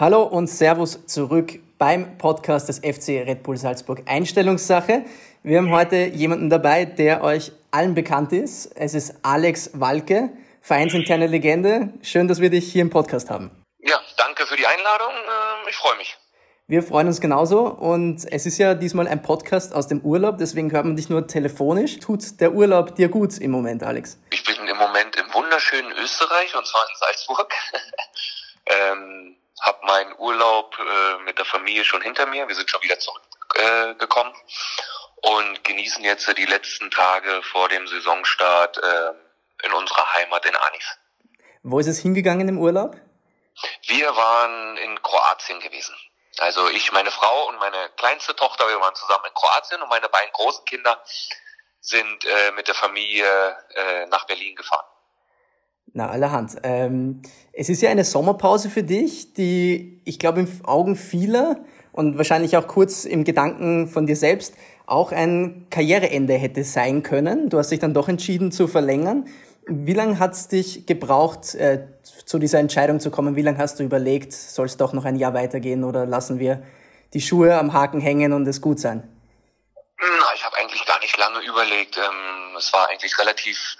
Hallo 0.00 0.22
und 0.22 0.46
Servus 0.46 1.04
zurück 1.04 1.58
beim 1.76 2.16
Podcast 2.16 2.70
des 2.70 2.78
FC 2.78 3.22
Red 3.26 3.42
Bull 3.42 3.58
Salzburg 3.58 4.00
Einstellungssache. 4.06 5.04
Wir 5.42 5.58
haben 5.58 5.70
heute 5.70 5.96
jemanden 5.96 6.48
dabei, 6.48 6.86
der 6.86 7.22
euch 7.22 7.52
allen 7.70 7.94
bekannt 7.94 8.32
ist. 8.32 8.74
Es 8.76 8.94
ist 8.94 9.16
Alex 9.22 9.72
Walke, 9.74 10.30
vereinsinterne 10.62 11.26
Legende. 11.26 11.92
Schön, 12.00 12.28
dass 12.28 12.40
wir 12.40 12.48
dich 12.48 12.72
hier 12.72 12.80
im 12.80 12.88
Podcast 12.88 13.28
haben. 13.28 13.50
Ja, 13.80 14.00
danke 14.16 14.46
für 14.46 14.56
die 14.56 14.66
Einladung. 14.66 15.12
Ähm, 15.12 15.68
ich 15.68 15.76
freue 15.76 15.98
mich. 15.98 16.16
Wir 16.66 16.82
freuen 16.82 17.06
uns 17.06 17.20
genauso 17.20 17.66
und 17.66 18.24
es 18.32 18.46
ist 18.46 18.56
ja 18.56 18.72
diesmal 18.72 19.06
ein 19.06 19.20
Podcast 19.20 19.74
aus 19.74 19.86
dem 19.86 20.00
Urlaub, 20.00 20.38
deswegen 20.38 20.72
hört 20.72 20.86
man 20.86 20.96
dich 20.96 21.10
nur 21.10 21.26
telefonisch. 21.26 21.98
Tut 21.98 22.40
der 22.40 22.54
Urlaub 22.54 22.94
dir 22.94 23.10
gut 23.10 23.36
im 23.36 23.50
Moment, 23.50 23.82
Alex? 23.82 24.18
Ich 24.32 24.44
bin 24.44 24.66
im 24.66 24.78
Moment 24.78 25.14
im 25.16 25.34
wunderschönen 25.34 25.92
Österreich 25.92 26.56
und 26.56 26.66
zwar 26.66 26.86
in 26.88 26.96
Salzburg. 26.96 27.52
ähm, 28.64 29.36
habe 29.60 29.86
meinen 29.86 30.14
Urlaub 30.18 30.76
äh, 30.78 31.22
mit 31.24 31.38
der 31.38 31.44
Familie 31.44 31.84
schon 31.84 32.02
hinter 32.02 32.26
mir. 32.26 32.48
Wir 32.48 32.54
sind 32.54 32.70
schon 32.70 32.82
wieder 32.82 32.98
zurückgekommen 32.98 34.32
äh, 34.34 35.28
und 35.28 35.64
genießen 35.64 36.02
jetzt 36.04 36.26
die 36.36 36.46
letzten 36.46 36.90
Tage 36.90 37.42
vor 37.42 37.68
dem 37.68 37.86
Saisonstart 37.86 38.78
äh, 38.78 39.66
in 39.66 39.72
unserer 39.72 40.14
Heimat 40.14 40.46
in 40.46 40.56
Anis. 40.56 40.98
Wo 41.62 41.78
ist 41.78 41.88
es 41.88 41.98
hingegangen 41.98 42.48
im 42.48 42.58
Urlaub? 42.58 42.96
Wir 43.86 44.16
waren 44.16 44.76
in 44.78 45.02
Kroatien 45.02 45.60
gewesen. 45.60 45.94
Also 46.38 46.68
ich, 46.68 46.90
meine 46.92 47.10
Frau 47.10 47.48
und 47.48 47.58
meine 47.58 47.90
kleinste 47.96 48.34
Tochter, 48.34 48.66
wir 48.68 48.80
waren 48.80 48.94
zusammen 48.94 49.24
in 49.26 49.34
Kroatien 49.34 49.82
und 49.82 49.88
meine 49.90 50.08
beiden 50.08 50.32
großen 50.32 50.64
Kinder 50.64 51.02
sind 51.80 52.24
äh, 52.24 52.52
mit 52.52 52.68
der 52.68 52.74
Familie 52.74 53.56
äh, 53.74 54.06
nach 54.06 54.26
Berlin 54.26 54.56
gefahren. 54.56 54.86
Na, 55.92 56.08
allerhand. 56.08 56.56
Ähm, 56.62 57.22
es 57.52 57.68
ist 57.68 57.82
ja 57.82 57.90
eine 57.90 58.04
Sommerpause 58.04 58.70
für 58.70 58.82
dich, 58.82 59.34
die, 59.34 60.00
ich 60.04 60.18
glaube, 60.18 60.40
in 60.40 60.48
Augen 60.64 60.94
vieler 60.94 61.56
und 61.92 62.16
wahrscheinlich 62.16 62.56
auch 62.56 62.68
kurz 62.68 63.04
im 63.04 63.24
Gedanken 63.24 63.88
von 63.88 64.06
dir 64.06 64.16
selbst 64.16 64.54
auch 64.86 65.12
ein 65.12 65.66
Karriereende 65.70 66.34
hätte 66.34 66.64
sein 66.64 67.02
können. 67.02 67.48
Du 67.48 67.58
hast 67.58 67.70
dich 67.70 67.80
dann 67.80 67.94
doch 67.94 68.08
entschieden 68.08 68.52
zu 68.52 68.68
verlängern. 68.68 69.26
Wie 69.66 69.92
lange 69.92 70.18
hat 70.18 70.32
es 70.32 70.48
dich 70.48 70.86
gebraucht, 70.86 71.54
äh, 71.54 71.86
zu 72.02 72.38
dieser 72.38 72.58
Entscheidung 72.58 73.00
zu 73.00 73.10
kommen? 73.10 73.36
Wie 73.36 73.42
lange 73.42 73.58
hast 73.58 73.78
du 73.78 73.84
überlegt, 73.84 74.32
soll 74.32 74.66
es 74.66 74.76
doch 74.76 74.92
noch 74.92 75.04
ein 75.04 75.16
Jahr 75.16 75.34
weitergehen 75.34 75.84
oder 75.84 76.06
lassen 76.06 76.38
wir 76.38 76.62
die 77.14 77.20
Schuhe 77.20 77.56
am 77.56 77.72
Haken 77.72 78.00
hängen 78.00 78.32
und 78.32 78.46
es 78.46 78.60
gut 78.60 78.78
sein? 78.80 79.08
Na, 80.00 80.34
ich 80.34 80.44
habe 80.44 80.56
eigentlich 80.56 80.84
gar 80.86 80.98
nicht 81.00 81.16
lange 81.18 81.40
überlegt. 81.46 81.96
Ähm, 81.98 82.56
es 82.56 82.72
war 82.72 82.88
eigentlich 82.88 83.18
relativ 83.18 83.76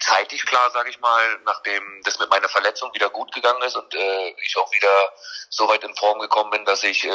zeitig 0.00 0.44
klar, 0.46 0.70
sage 0.70 0.90
ich 0.90 1.00
mal, 1.00 1.40
nachdem 1.44 2.02
das 2.04 2.18
mit 2.18 2.30
meiner 2.30 2.48
Verletzung 2.48 2.92
wieder 2.94 3.10
gut 3.10 3.32
gegangen 3.32 3.62
ist 3.62 3.76
und 3.76 3.94
äh, 3.94 4.34
ich 4.42 4.56
auch 4.56 4.70
wieder 4.72 5.12
so 5.50 5.68
weit 5.68 5.84
in 5.84 5.94
Form 5.96 6.18
gekommen 6.18 6.50
bin, 6.50 6.64
dass 6.64 6.82
ich 6.82 7.04
äh, 7.04 7.10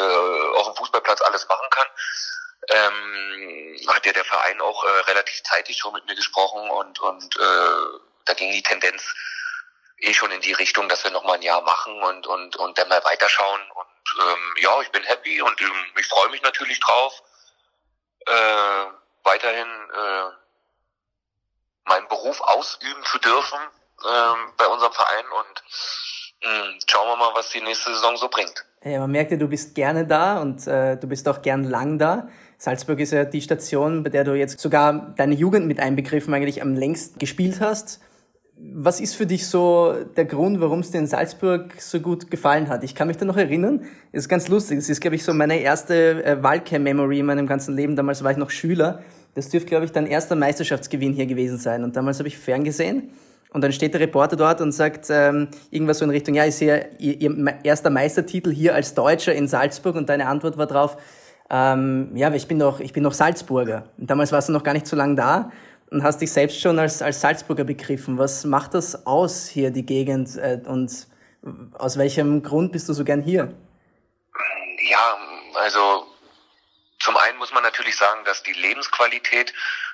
auf 0.55 0.67
dem 0.67 0.75
Fußballplatz 0.75 1.21
alles 1.21 1.47
machen 1.47 1.69
kann. 1.69 1.87
Ähm, 2.69 3.79
hat 3.87 4.05
ja 4.05 4.13
der 4.13 4.25
Verein 4.25 4.61
auch 4.61 4.83
äh, 4.83 4.99
relativ 5.01 5.41
zeitig 5.43 5.77
schon 5.77 5.93
mit 5.93 6.05
mir 6.05 6.15
gesprochen 6.15 6.69
und 6.69 6.99
und 6.99 7.35
äh, 7.37 7.99
da 8.25 8.33
ging 8.33 8.51
die 8.51 8.61
Tendenz 8.61 9.03
eh 9.99 10.13
schon 10.13 10.31
in 10.31 10.41
die 10.41 10.53
Richtung, 10.53 10.87
dass 10.87 11.03
wir 11.03 11.11
noch 11.11 11.23
mal 11.23 11.33
ein 11.33 11.41
Jahr 11.41 11.61
machen 11.61 12.01
und 12.03 12.27
und 12.27 12.55
und 12.57 12.77
dann 12.77 12.89
mal 12.89 13.03
weiterschauen 13.03 13.61
und 13.71 14.21
ähm, 14.21 14.53
ja, 14.57 14.81
ich 14.81 14.89
bin 14.89 15.03
happy 15.03 15.41
und 15.41 15.59
ähm, 15.61 15.85
ich 15.97 16.07
freue 16.07 16.29
mich 16.29 16.41
natürlich 16.41 16.79
drauf. 16.79 17.21
Äh, 18.25 18.85
weiterhin 19.23 19.67
äh, 19.67 20.31
meinen 21.89 22.07
Beruf 22.07 22.39
ausüben 22.41 23.03
zu 23.03 23.19
dürfen 23.19 23.59
ähm, 24.05 24.53
bei 24.57 24.67
unserem 24.67 24.93
Verein 24.93 25.25
und 25.39 25.63
mh, 26.43 26.63
hm, 26.63 26.79
schauen 26.87 27.07
wir 27.07 27.17
mal, 27.17 27.31
was 27.35 27.49
die 27.49 27.61
nächste 27.61 27.93
Saison 27.93 28.15
so 28.15 28.29
bringt. 28.29 28.65
Ja, 28.83 28.99
man 28.99 29.11
merkt 29.11 29.31
ja, 29.31 29.37
du 29.37 29.47
bist 29.47 29.75
gerne 29.75 30.07
da 30.07 30.39
und 30.39 30.65
äh, 30.65 30.95
du 30.95 31.07
bist 31.07 31.27
auch 31.27 31.41
gern 31.41 31.65
lang 31.65 31.99
da. 31.99 32.29
Salzburg 32.57 32.99
ist 32.99 33.11
ja 33.11 33.25
die 33.25 33.41
Station, 33.41 34.03
bei 34.03 34.09
der 34.09 34.23
du 34.23 34.33
jetzt 34.35 34.59
sogar 34.59 35.13
deine 35.17 35.35
Jugend 35.35 35.67
mit 35.67 35.79
einbegriffen 35.79 36.33
eigentlich 36.33 36.61
am 36.61 36.75
längst 36.75 37.19
gespielt 37.19 37.59
hast. 37.59 37.99
Was 38.57 38.99
ist 38.99 39.15
für 39.15 39.25
dich 39.25 39.47
so 39.47 39.95
der 40.17 40.25
Grund, 40.25 40.59
warum 40.59 40.79
es 40.79 40.91
dir 40.91 40.97
in 40.97 41.07
Salzburg 41.07 41.81
so 41.81 42.01
gut 42.01 42.29
gefallen 42.29 42.67
hat? 42.67 42.83
Ich 42.83 42.95
kann 42.95 43.07
mich 43.07 43.15
da 43.15 43.23
noch 43.23 43.37
erinnern. 43.37 43.85
Ist 44.11 44.27
ganz 44.27 44.49
lustig. 44.49 44.77
Es 44.77 44.89
ist, 44.89 44.99
glaube 44.99 45.15
ich, 45.15 45.23
so 45.23 45.33
meine 45.33 45.59
erste 45.59 46.23
äh, 46.25 46.43
Waldcamp-Memory 46.43 47.19
in 47.19 47.25
meinem 47.25 47.47
ganzen 47.47 47.75
Leben. 47.75 47.95
Damals 47.95 48.21
war 48.21 48.31
ich 48.31 48.37
noch 48.37 48.49
Schüler. 48.49 49.01
Das 49.35 49.49
dürfte, 49.49 49.69
glaube 49.69 49.85
ich, 49.85 49.91
dein 49.91 50.07
erster 50.07 50.35
Meisterschaftsgewinn 50.35 51.13
hier 51.13 51.25
gewesen 51.25 51.57
sein. 51.57 51.83
Und 51.83 51.95
damals 51.95 52.19
habe 52.19 52.27
ich 52.27 52.37
ferngesehen. 52.37 53.09
Und 53.51 53.63
dann 53.63 53.71
steht 53.71 53.93
der 53.93 54.01
Reporter 54.01 54.35
dort 54.35 54.61
und 54.61 54.71
sagt 54.71 55.07
ähm, 55.09 55.47
irgendwas 55.71 55.99
so 55.99 56.05
in 56.05 56.11
Richtung, 56.11 56.35
ja, 56.35 56.43
ist 56.43 56.59
hier 56.59 56.87
ihr, 56.99 57.19
ihr 57.19 57.55
erster 57.63 57.89
Meistertitel 57.89 58.51
hier 58.51 58.75
als 58.75 58.93
Deutscher 58.93 59.33
in 59.33 59.47
Salzburg. 59.47 59.95
Und 59.95 60.09
deine 60.09 60.27
Antwort 60.27 60.57
war 60.57 60.67
drauf, 60.67 60.97
ähm, 61.49 62.11
ja, 62.15 62.31
ich 62.33 62.47
bin 62.47 62.59
doch, 62.59 62.79
ich 62.79 62.93
bin 62.93 63.03
doch 63.03 63.13
Salzburger. 63.13 63.89
Und 63.97 64.09
damals 64.09 64.31
warst 64.31 64.49
du 64.49 64.53
noch 64.53 64.63
gar 64.63 64.73
nicht 64.73 64.85
so 64.85 64.95
lange 64.95 65.15
da 65.15 65.51
und 65.89 66.03
hast 66.03 66.21
dich 66.21 66.31
selbst 66.31 66.61
schon 66.61 66.77
als, 66.77 67.01
als 67.01 67.21
Salzburger 67.21 67.63
begriffen. 67.63 68.19
Was 68.19 68.45
macht 68.45 68.75
das 68.75 69.07
aus 69.07 69.47
hier, 69.47 69.71
die 69.71 69.85
Gegend? 69.85 70.37
Äh, 70.37 70.61
und 70.67 71.07
aus 71.73 71.97
welchem 71.97 72.43
Grund 72.43 72.71
bist 72.71 72.87
du 72.89 72.93
so 72.93 73.03
gern 73.03 73.21
hier? 73.21 73.49
Ja, 74.91 75.17
also 75.55 76.03
zum 76.99 77.17
einen 77.17 77.37
muss 77.37 77.51
man 77.51 77.63
natürlich 77.63 77.95
sagen, 77.97 78.23
dass 78.25 78.43
die 78.43 78.53
Lebensqualität 78.53 79.53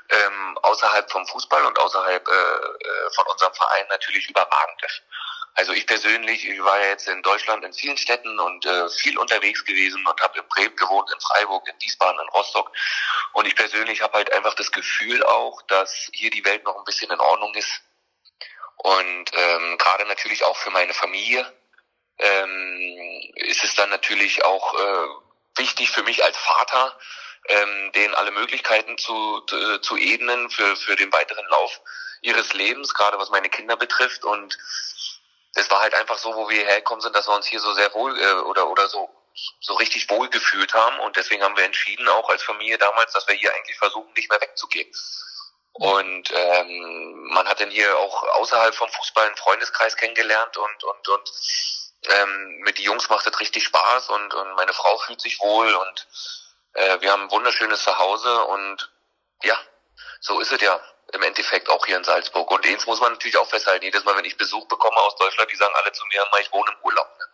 ähm, 0.09 0.57
außerhalb 0.61 1.09
vom 1.11 1.25
Fußball 1.27 1.65
und 1.65 1.77
außerhalb 1.79 2.27
äh, 2.27 2.31
äh 2.31 3.09
von 3.15 3.25
unserem 3.27 3.53
Verein 3.53 3.85
natürlich 3.89 4.29
überragend 4.29 4.83
ist. 4.83 5.01
Also 5.57 5.71
ich 5.71 5.87
persönlich, 5.87 6.47
ich 6.47 6.61
war 6.61 6.79
ja 6.81 6.89
jetzt 6.89 7.07
in 7.07 7.21
Deutschland 7.21 7.63
in 7.63 7.73
vielen 7.73 7.97
Städten 7.97 8.39
und 8.39 8.65
äh, 8.65 8.89
viel 8.89 9.17
unterwegs 9.17 9.63
gewesen 9.63 10.05
und 10.05 10.21
habe 10.21 10.39
in 10.39 10.47
Bremen 10.49 10.75
gewohnt, 10.75 11.09
in 11.13 11.19
Freiburg, 11.21 11.65
in 11.69 11.81
Wiesbaden, 11.81 12.19
in 12.19 12.29
Rostock. 12.29 12.71
Und 13.31 13.47
ich 13.47 13.55
persönlich 13.55 14.01
habe 14.01 14.13
halt 14.15 14.33
einfach 14.33 14.53
das 14.55 14.71
Gefühl 14.71 15.23
auch, 15.23 15.61
dass 15.63 16.09
hier 16.11 16.29
die 16.29 16.43
Welt 16.43 16.65
noch 16.65 16.77
ein 16.77 16.83
bisschen 16.83 17.09
in 17.09 17.19
Ordnung 17.21 17.53
ist. 17.55 17.81
Und 18.77 19.31
ähm, 19.33 19.77
gerade 19.77 20.05
natürlich 20.07 20.43
auch 20.43 20.57
für 20.57 20.71
meine 20.71 20.93
Familie 20.93 21.49
ähm, 22.17 23.31
ist 23.35 23.63
es 23.63 23.75
dann 23.75 23.89
natürlich 23.89 24.43
auch 24.43 24.73
äh, 24.73 25.24
wichtig 25.57 25.91
für 25.91 26.03
mich 26.03 26.23
als 26.23 26.37
Vater, 26.37 26.97
ähm, 27.47 27.91
denen 27.93 28.15
alle 28.15 28.31
Möglichkeiten 28.31 28.97
zu, 28.97 29.41
zu, 29.81 29.97
ebnen 29.97 30.49
für, 30.49 30.75
für 30.75 30.95
den 30.95 31.11
weiteren 31.13 31.45
Lauf 31.47 31.81
ihres 32.21 32.53
Lebens, 32.53 32.93
gerade 32.93 33.19
was 33.19 33.29
meine 33.29 33.49
Kinder 33.49 33.77
betrifft. 33.77 34.25
Und 34.25 34.57
es 35.53 35.69
war 35.69 35.81
halt 35.81 35.93
einfach 35.93 36.17
so, 36.17 36.35
wo 36.35 36.49
wir 36.49 36.65
hergekommen 36.65 37.01
sind, 37.01 37.15
dass 37.15 37.27
wir 37.27 37.35
uns 37.35 37.45
hier 37.45 37.59
so 37.59 37.73
sehr 37.73 37.93
wohl 37.93 38.19
äh, 38.19 38.33
oder 38.41 38.67
oder 38.69 38.87
so 38.89 39.09
so 39.59 39.73
richtig 39.75 40.09
wohl 40.09 40.29
gefühlt 40.29 40.73
haben 40.73 40.97
und 41.01 41.17
deswegen 41.17 41.43
haben 41.43 41.57
wir 41.57 41.65
entschieden, 41.65 42.07
auch 42.07 42.29
als 42.29 42.41
Familie 42.43 42.77
damals, 42.77 43.11
dass 43.11 43.27
wir 43.27 43.35
hier 43.35 43.53
eigentlich 43.53 43.77
versuchen, 43.77 44.11
nicht 44.13 44.29
mehr 44.29 44.39
wegzugehen. 44.39 44.89
Und 45.73 46.31
ähm, 46.33 47.27
man 47.31 47.45
hat 47.45 47.59
dann 47.59 47.69
hier 47.69 47.97
auch 47.97 48.23
außerhalb 48.23 48.73
vom 48.73 48.89
Fußball 48.89 49.27
einen 49.27 49.35
Freundeskreis 49.35 49.97
kennengelernt 49.97 50.55
und 50.55 50.83
und 50.85 51.07
und 51.09 51.31
ähm, 52.09 52.57
mit 52.59 52.77
die 52.77 52.83
Jungs 52.83 53.09
macht 53.09 53.27
es 53.27 53.39
richtig 53.39 53.63
Spaß 53.63 54.09
und 54.09 54.33
und 54.33 54.55
meine 54.55 54.73
Frau 54.73 54.97
fühlt 54.99 55.21
sich 55.21 55.39
wohl 55.39 55.73
und 55.73 56.07
äh, 56.73 57.01
wir 57.01 57.11
haben 57.11 57.23
ein 57.23 57.31
wunderschönes 57.31 57.83
Zuhause 57.83 58.43
und 58.45 58.91
ja, 59.43 59.57
so 60.19 60.39
ist 60.39 60.51
es 60.51 60.61
ja 60.61 60.79
im 61.13 61.23
Endeffekt 61.23 61.69
auch 61.69 61.85
hier 61.85 61.97
in 61.97 62.03
Salzburg. 62.03 62.49
Und 62.51 62.65
eins 62.65 62.85
muss 62.85 62.99
man 62.99 63.13
natürlich 63.13 63.37
auch 63.37 63.47
festhalten, 63.47 63.85
jedes 63.85 64.03
Mal, 64.03 64.17
wenn 64.17 64.25
ich 64.25 64.37
Besuch 64.37 64.67
bekomme 64.67 64.97
aus 64.97 65.15
Deutschland, 65.15 65.51
die 65.51 65.55
sagen 65.55 65.73
alle 65.75 65.91
zu 65.91 66.05
mir, 66.05 66.25
ich 66.41 66.51
wohne 66.51 66.71
im 66.71 66.77
Urlaub. 66.83 67.09
Ne? 67.17 67.25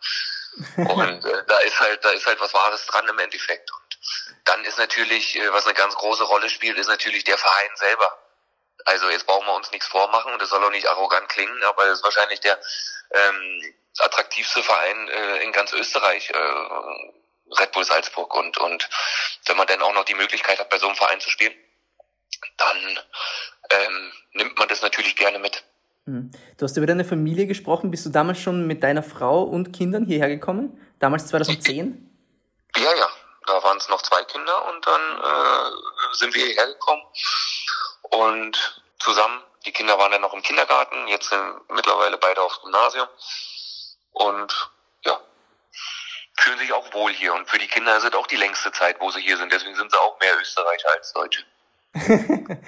Und 0.92 1.24
äh, 1.24 1.44
da 1.46 1.58
ist 1.60 1.80
halt, 1.80 2.04
da 2.04 2.10
ist 2.10 2.26
halt 2.26 2.40
was 2.40 2.52
Wahres 2.52 2.86
dran 2.86 3.08
im 3.08 3.18
Endeffekt. 3.18 3.70
Und 3.72 3.98
dann 4.44 4.64
ist 4.64 4.78
natürlich, 4.78 5.36
äh, 5.36 5.52
was 5.52 5.64
eine 5.64 5.74
ganz 5.74 5.94
große 5.94 6.24
Rolle 6.24 6.50
spielt, 6.50 6.78
ist 6.78 6.88
natürlich 6.88 7.24
der 7.24 7.38
Verein 7.38 7.76
selber. 7.76 8.18
Also 8.84 9.08
jetzt 9.10 9.26
brauchen 9.26 9.46
wir 9.46 9.54
uns 9.54 9.70
nichts 9.70 9.86
vormachen 9.86 10.32
und 10.32 10.42
das 10.42 10.50
soll 10.50 10.62
auch 10.62 10.70
nicht 10.70 10.88
arrogant 10.88 11.28
klingen, 11.28 11.62
aber 11.64 11.86
es 11.86 11.98
ist 11.98 12.04
wahrscheinlich 12.04 12.40
der 12.40 12.58
ähm, 13.12 13.74
attraktivste 13.98 14.62
Verein 14.62 15.08
äh, 15.08 15.42
in 15.44 15.52
ganz 15.52 15.72
Österreich, 15.72 16.30
äh, 16.30 17.60
Red 17.60 17.72
Bull 17.72 17.84
Salzburg. 17.84 18.34
Und, 18.34 18.58
und 18.58 18.88
wenn 19.46 19.56
man 19.56 19.66
dann 19.66 19.82
auch 19.82 19.94
noch 19.94 20.04
die 20.04 20.14
Möglichkeit 20.14 20.58
hat, 20.58 20.70
bei 20.70 20.78
so 20.78 20.86
einem 20.86 20.96
Verein 20.96 21.20
zu 21.20 21.30
spielen, 21.30 21.52
dann 22.56 22.98
ähm, 23.70 24.12
nimmt 24.32 24.58
man 24.58 24.68
das 24.68 24.82
natürlich 24.82 25.16
gerne 25.16 25.38
mit. 25.38 25.62
Hm. 26.06 26.30
Du 26.58 26.64
hast 26.64 26.76
über 26.76 26.86
deine 26.86 27.04
Familie 27.04 27.46
gesprochen. 27.46 27.90
Bist 27.90 28.06
du 28.06 28.10
damals 28.10 28.40
schon 28.40 28.66
mit 28.66 28.82
deiner 28.82 29.02
Frau 29.02 29.42
und 29.42 29.72
Kindern 29.72 30.06
hierher 30.06 30.28
gekommen? 30.28 30.80
Damals 30.98 31.26
2010? 31.28 32.10
Ja, 32.76 32.94
ja. 32.94 33.08
Da 33.46 33.62
waren 33.62 33.76
es 33.76 33.88
noch 33.88 34.02
zwei 34.02 34.22
Kinder 34.24 34.68
und 34.68 34.86
dann 34.86 35.00
äh, 35.00 36.14
sind 36.14 36.34
wir 36.34 36.44
hierher 36.44 36.68
gekommen 36.68 37.02
und 38.02 38.82
zusammen. 39.00 39.42
Die 39.66 39.72
Kinder 39.72 39.98
waren 39.98 40.12
dann 40.12 40.20
noch 40.20 40.32
im 40.32 40.42
Kindergarten, 40.42 41.08
jetzt 41.08 41.28
sind 41.28 41.70
mittlerweile 41.70 42.18
beide 42.18 42.40
aufs 42.40 42.60
Gymnasium 42.62 43.08
und 44.12 44.72
ja, 45.04 45.18
fühlen 46.38 46.58
sich 46.58 46.72
auch 46.72 46.92
wohl 46.94 47.12
hier. 47.12 47.34
Und 47.34 47.48
für 47.48 47.58
die 47.58 47.66
Kinder 47.66 47.96
ist 47.96 48.04
es 48.04 48.14
auch 48.14 48.26
die 48.26 48.36
längste 48.36 48.72
Zeit, 48.72 48.96
wo 49.00 49.10
sie 49.10 49.20
hier 49.20 49.36
sind. 49.36 49.52
Deswegen 49.52 49.74
sind 49.74 49.90
sie 49.90 49.98
auch 49.98 50.18
mehr 50.20 50.38
Österreicher 50.40 50.88
als 50.96 51.12
Deutsche. 51.12 51.42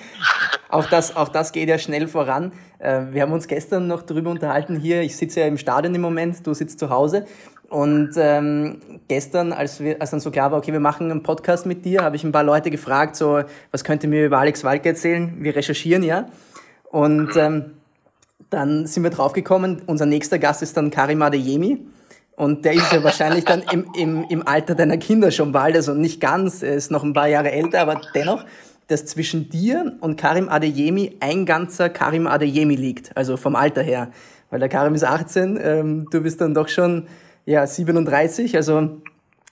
auch, 0.68 0.86
das, 0.86 1.16
auch 1.16 1.28
das 1.28 1.52
geht 1.52 1.68
ja 1.68 1.78
schnell 1.78 2.08
voran. 2.08 2.52
Äh, 2.78 3.06
wir 3.10 3.22
haben 3.22 3.32
uns 3.32 3.46
gestern 3.46 3.86
noch 3.86 4.02
darüber 4.02 4.30
unterhalten 4.30 4.78
hier. 4.78 5.00
Ich 5.00 5.16
sitze 5.16 5.40
ja 5.40 5.46
im 5.46 5.56
Stadion 5.56 5.94
im 5.94 6.02
Moment, 6.02 6.46
du 6.46 6.52
sitzt 6.52 6.78
zu 6.78 6.90
Hause. 6.90 7.26
Und 7.70 8.12
ähm, 8.18 9.00
gestern, 9.08 9.52
als, 9.52 9.80
wir, 9.80 10.00
als 10.00 10.10
dann 10.10 10.20
so 10.20 10.30
klar 10.30 10.52
war, 10.52 10.58
okay, 10.58 10.72
wir 10.72 10.80
machen 10.80 11.10
einen 11.10 11.22
Podcast 11.22 11.64
mit 11.66 11.84
dir, 11.84 12.02
habe 12.02 12.16
ich 12.16 12.24
ein 12.24 12.32
paar 12.32 12.44
Leute 12.44 12.70
gefragt, 12.70 13.16
so, 13.16 13.42
was 13.70 13.82
könnt 13.82 14.02
ihr 14.02 14.08
mir 14.08 14.26
über 14.26 14.38
Alex 14.38 14.62
Walke 14.62 14.90
erzählen? 14.90 15.42
Wir 15.42 15.56
recherchieren 15.56 16.02
ja. 16.02 16.28
Und 16.84 17.34
ähm, 17.36 17.78
dann 18.50 18.86
sind 18.86 19.02
wir 19.02 19.10
draufgekommen, 19.10 19.82
unser 19.86 20.06
nächster 20.06 20.38
Gast 20.38 20.62
ist 20.62 20.76
dann 20.76 20.90
Karim 20.90 21.22
Adeyemi. 21.22 21.86
Und 22.36 22.64
der 22.64 22.72
ist 22.72 22.92
ja 22.92 23.02
wahrscheinlich 23.04 23.44
dann 23.44 23.62
im, 23.70 23.86
im, 23.96 24.24
im 24.28 24.46
Alter 24.46 24.74
deiner 24.74 24.96
Kinder 24.96 25.30
schon 25.30 25.52
bald, 25.52 25.76
also 25.76 25.94
nicht 25.94 26.20
ganz, 26.20 26.62
er 26.62 26.74
ist 26.74 26.90
noch 26.90 27.04
ein 27.04 27.12
paar 27.12 27.28
Jahre 27.28 27.52
älter, 27.52 27.80
aber 27.80 28.00
dennoch, 28.14 28.44
dass 28.88 29.06
zwischen 29.06 29.48
dir 29.48 29.96
und 30.00 30.16
Karim 30.16 30.48
Adeyemi 30.48 31.16
ein 31.20 31.46
ganzer 31.46 31.88
Karim 31.88 32.26
Adeyemi 32.26 32.74
liegt, 32.74 33.16
also 33.16 33.36
vom 33.36 33.54
Alter 33.54 33.82
her. 33.82 34.10
Weil 34.50 34.60
der 34.60 34.68
Karim 34.68 34.94
ist 34.94 35.04
18, 35.04 35.58
ähm, 35.62 36.08
du 36.10 36.20
bist 36.22 36.40
dann 36.40 36.54
doch 36.54 36.68
schon 36.68 37.06
ja, 37.46 37.66
37, 37.66 38.56
also 38.56 39.00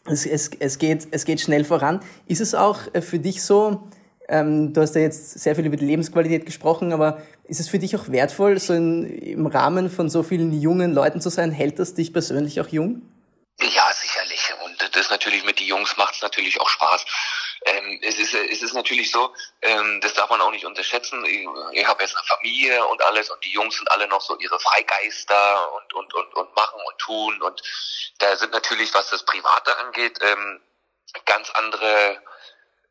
es, 0.07 0.27
es, 0.27 0.51
es, 0.59 0.79
geht, 0.79 1.09
es 1.11 1.25
geht 1.25 1.41
schnell 1.41 1.65
voran. 1.65 2.01
Ist 2.27 2.41
es 2.41 2.55
auch 2.55 2.81
äh, 2.93 3.01
für 3.01 3.19
dich 3.19 3.43
so, 3.43 3.83
ähm, 4.33 4.73
du 4.73 4.81
hast 4.81 4.95
ja 4.95 5.03
jetzt 5.03 5.39
sehr 5.39 5.55
viel 5.55 5.67
über 5.67 5.77
die 5.77 5.85
Lebensqualität 5.85 6.47
gesprochen, 6.47 6.93
aber 6.93 7.23
ist 7.45 7.61
es 7.61 7.69
für 7.69 7.79
dich 7.79 7.95
auch 7.95 8.09
wertvoll, 8.09 8.59
so 8.59 8.73
in, 8.73 9.05
im 9.19 9.47
Rahmen 9.47 9.91
von 9.91 10.09
so 10.09 10.23
vielen 10.23 10.59
jungen 10.59 10.95
Leuten 10.95 11.21
zu 11.21 11.29
sein? 11.29 11.53
Hält 11.53 11.79
das 11.79 11.95
dich 11.95 12.13
persönlich 12.13 12.61
auch 12.61 12.69
jung? 12.69 13.03
Ja, 13.61 13.93
sicherlich. 13.93 14.55
Und 14.65 14.97
das 14.97 15.11
natürlich 15.11 15.45
mit 15.45 15.61
den 15.61 15.67
Jungs 15.67 15.97
macht 15.99 16.15
es 16.15 16.23
natürlich 16.23 16.59
auch 16.61 16.69
Spaß. 16.69 17.05
Ähm, 17.67 18.01
es, 18.03 18.19
ist, 18.19 18.35
es 18.35 18.63
ist 18.63 18.73
natürlich 18.73 19.13
so, 19.13 19.33
ähm, 19.61 20.01
das 20.01 20.15
darf 20.15 20.31
man 20.31 20.41
auch 20.41 20.51
nicht 20.51 20.65
unterschätzen. 20.65 21.25
Ich, 21.27 21.47
ich 21.73 21.87
habe 21.87 22.03
jetzt 22.03 22.17
eine 22.17 22.25
Familie 22.25 22.85
und 22.87 23.03
alles 23.03 23.31
und 23.31 23.45
die 23.45 23.53
Jungs 23.53 23.77
sind 23.77 23.91
alle 23.93 24.09
noch 24.09 24.23
so 24.23 24.37
ihre 24.39 24.59
Freigeister 24.59 25.73
und, 25.75 25.93
und, 25.93 26.15
und, 26.15 26.35
und 26.35 26.57
machen 26.57 26.81
und 26.89 26.99
tun. 26.99 27.43
Und 27.43 27.63
da 28.19 28.35
sind 28.37 28.53
natürlich, 28.53 28.93
was 28.95 29.11
das 29.11 29.25
Private 29.25 29.77
angeht, 29.79 30.19
ähm, 30.23 30.61
ganz 31.27 31.51
andere 31.51 32.19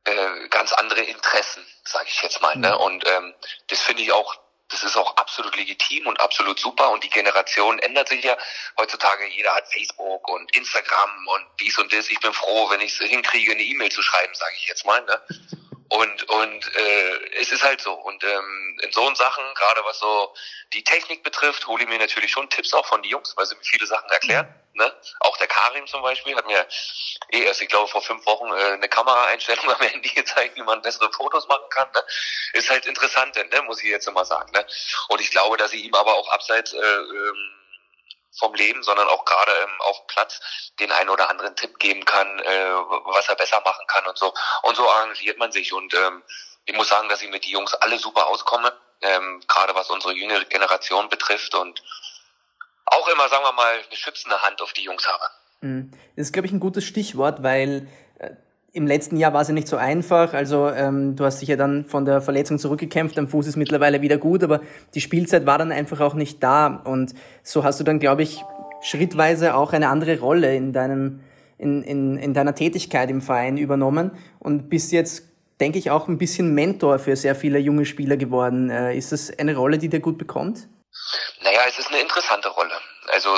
äh, 0.06 0.48
ganz 0.50 0.74
andere 0.74 1.02
Interessen, 1.02 1.66
sage 1.84 2.08
ich 2.10 2.22
jetzt 2.22 2.42
mal. 2.42 2.56
Ne? 2.56 2.70
Mhm. 2.70 2.78
Und 2.78 3.08
ähm, 3.08 3.34
das 3.68 3.80
finde 3.82 4.04
ich 4.04 4.12
auch, 4.12 4.36
das 4.70 4.84
ist 4.84 4.96
auch 4.96 5.18
absolut 5.18 5.56
legitim 5.56 6.08
und 6.08 6.20
absolut 6.22 6.60
super. 6.60 6.90
Und 6.92 7.04
die 7.04 7.10
Generation 7.10 7.80
ändert 7.80 8.10
sich 8.10 8.24
ja. 8.24 8.38
Heutzutage 8.78 9.28
jeder 9.28 9.54
hat 9.54 9.72
Facebook 9.72 10.28
und 10.30 10.56
Instagram 10.56 11.28
und 11.28 11.46
dies 11.60 11.78
und 11.78 11.92
das. 11.94 12.10
Ich 12.10 12.20
bin 12.20 12.34
froh, 12.34 12.70
wenn 12.70 12.82
ich 12.82 13.00
es 13.00 13.08
hinkriege, 13.08 13.52
eine 13.52 13.64
E-Mail 13.64 13.92
zu 13.92 14.02
schreiben, 14.02 14.34
sage 14.34 14.54
ich 14.58 14.68
jetzt 14.68 14.86
mal. 14.86 15.02
Ne? 15.04 15.22
Und 15.92 16.24
und 16.30 16.76
äh, 16.76 17.40
es 17.42 17.52
ist 17.52 17.64
halt 17.64 17.82
so. 17.82 17.92
Und 17.92 18.24
ähm, 18.24 18.80
in 18.82 18.94
so 18.94 19.14
Sachen, 19.14 19.44
gerade 19.56 19.82
was 19.84 20.00
so 20.00 20.34
die 20.72 20.86
Technik 20.86 21.22
betrifft, 21.22 21.68
hole 21.68 21.84
ich 21.84 21.90
mir 21.90 22.00
natürlich 22.00 22.32
schon 22.32 22.50
Tipps 22.50 22.74
auch 22.74 22.86
von 22.86 23.02
den 23.02 23.12
Jungs, 23.12 23.36
weil 23.36 23.46
sie 23.46 23.56
mir 23.56 23.64
viele 23.64 23.86
Sachen 23.86 24.10
erklären. 24.10 24.48
Ne? 24.74 24.90
Auch 25.20 25.36
der 25.36 25.48
Karim 25.48 25.86
zum 25.88 26.02
Beispiel 26.02 26.34
hat 26.34 26.48
mir 26.48 26.66
eh 27.32 27.44
erst, 27.44 27.62
ich 27.62 27.68
glaube, 27.68 27.90
vor 27.90 28.02
fünf 28.02 28.26
Wochen 28.26 28.48
äh, 28.54 28.74
eine 28.74 28.88
Kameraeinstellung 28.88 29.70
am 29.70 29.82
Handy 29.82 30.08
gezeigt, 30.08 30.56
wie 30.56 30.64
man 30.64 30.82
bessere 30.82 31.12
Fotos 31.12 31.46
machen 31.50 31.70
kann. 31.72 31.90
Ne? 31.94 32.02
Ist 32.54 32.70
halt 32.70 32.86
interessant, 32.86 33.36
ne? 33.36 33.62
muss 33.64 33.84
ich 33.84 33.90
jetzt 33.90 34.08
immer 34.08 34.24
sagen. 34.24 34.50
Ne? 34.54 34.66
Und 35.10 35.20
ich 35.20 35.30
glaube, 35.30 35.58
dass 35.58 35.74
ich 35.74 35.84
ihm 35.84 35.94
aber 35.94 36.16
auch 36.16 36.30
abseits 36.30 36.72
äh, 36.72 36.78
ähm, 36.78 37.61
vom 38.38 38.54
Leben, 38.54 38.82
sondern 38.84 39.08
auch 39.08 39.26
gerade 39.26 39.52
ähm, 39.64 39.70
auf 39.80 39.98
dem 39.98 40.08
Platz 40.08 40.40
den 40.80 40.92
einen 40.92 41.10
oder 41.10 41.30
anderen 41.30 41.56
Tipp 41.56 41.80
geben 41.80 42.06
kann, 42.06 42.40
äh, 42.40 42.74
was 43.06 43.28
er 43.28 43.36
besser 43.36 43.62
machen 43.62 43.86
kann 43.88 44.06
und 44.08 44.18
so. 44.18 44.34
Und 44.64 44.76
so 44.76 44.90
arrangiert 44.90 45.38
man 45.38 45.52
sich. 45.52 45.74
Und 45.74 45.94
ähm, 45.94 46.24
ich 46.66 46.76
muss 46.76 46.90
sagen, 46.90 47.10
dass 47.10 47.22
ich 47.22 47.30
mit 47.30 47.46
die 47.46 47.52
Jungs 47.52 47.74
alle 47.74 48.00
super 48.00 48.28
auskomme, 48.28 48.74
ähm, 49.02 49.42
gerade 49.48 49.76
was 49.76 49.90
unsere 49.90 50.14
jüngere 50.14 50.46
Generation 50.46 51.10
betrifft 51.10 51.56
und 51.56 51.82
auch 52.86 53.08
immer, 53.08 53.30
sagen 53.30 53.44
wir 53.44 53.54
mal, 53.54 53.74
eine 53.74 53.98
schützende 53.98 54.42
Hand 54.42 54.62
auf 54.62 54.74
die 54.74 54.84
Jungs 54.84 55.08
habe. 55.08 55.24
Mhm. 55.62 55.92
Das 56.16 56.28
ist, 56.28 56.34
glaube 56.34 56.48
ich, 56.48 56.54
ein 56.54 56.60
gutes 56.60 56.86
Stichwort, 56.86 57.44
weil 57.44 57.88
im 58.74 58.88
letzten 58.88 59.18
Jahr 59.18 59.34
war 59.34 59.42
es 59.42 59.50
ja 59.50 59.54
nicht 59.54 59.68
so 59.68 59.78
einfach. 59.78 60.34
Also 60.34 60.70
ähm, 60.70 61.16
du 61.16 61.26
hast 61.26 61.42
dich 61.42 61.50
ja 61.50 61.56
dann 61.56 61.86
von 61.86 62.06
der 62.06 62.22
Verletzung 62.22 62.58
zurückgekämpft, 62.58 63.18
am 63.20 63.28
Fuß 63.28 63.48
ist 63.48 63.58
mittlerweile 63.58 64.02
wieder 64.02 64.18
gut, 64.18 64.44
aber 64.44 64.62
die 64.94 65.02
Spielzeit 65.02 65.46
war 65.46 65.58
dann 65.58 65.72
einfach 65.72 66.00
auch 66.00 66.14
nicht 66.14 66.42
da. 66.42 66.68
Und 66.68 67.14
so 67.44 67.64
hast 67.64 67.80
du 67.80 67.84
dann, 67.84 68.00
glaube 68.00 68.24
ich, 68.24 68.44
schrittweise 68.82 69.56
auch 69.56 69.74
eine 69.74 69.90
andere 69.90 70.20
Rolle 70.20 70.56
in 70.56 70.74
deinem 70.74 71.22
in, 71.58 71.84
in, 71.84 72.18
in 72.18 72.34
deiner 72.34 72.56
Tätigkeit 72.56 73.12
im 73.12 73.22
Verein 73.22 73.58
übernommen 73.58 74.12
und 74.40 74.68
bist 74.68 74.92
jetzt, 74.92 75.26
denke 75.60 75.78
ich, 75.78 75.92
auch 75.92 76.08
ein 76.08 76.18
bisschen 76.18 76.56
Mentor 76.56 76.98
für 76.98 77.16
sehr 77.16 77.36
viele 77.36 77.60
junge 77.60 77.86
Spieler 77.86 78.18
geworden. 78.18 78.72
Äh, 78.72 78.98
ist 78.98 79.12
das 79.12 79.38
eine 79.38 79.56
Rolle, 79.56 79.78
die 79.78 79.88
dir 79.88 80.00
gut 80.00 80.18
bekommt? 80.18 80.68
Naja, 81.44 81.60
es 81.70 81.78
ist 81.78 81.90
eine 81.90 82.02
interessante 82.02 82.50
Rolle. 82.50 82.74
Also 83.08 83.34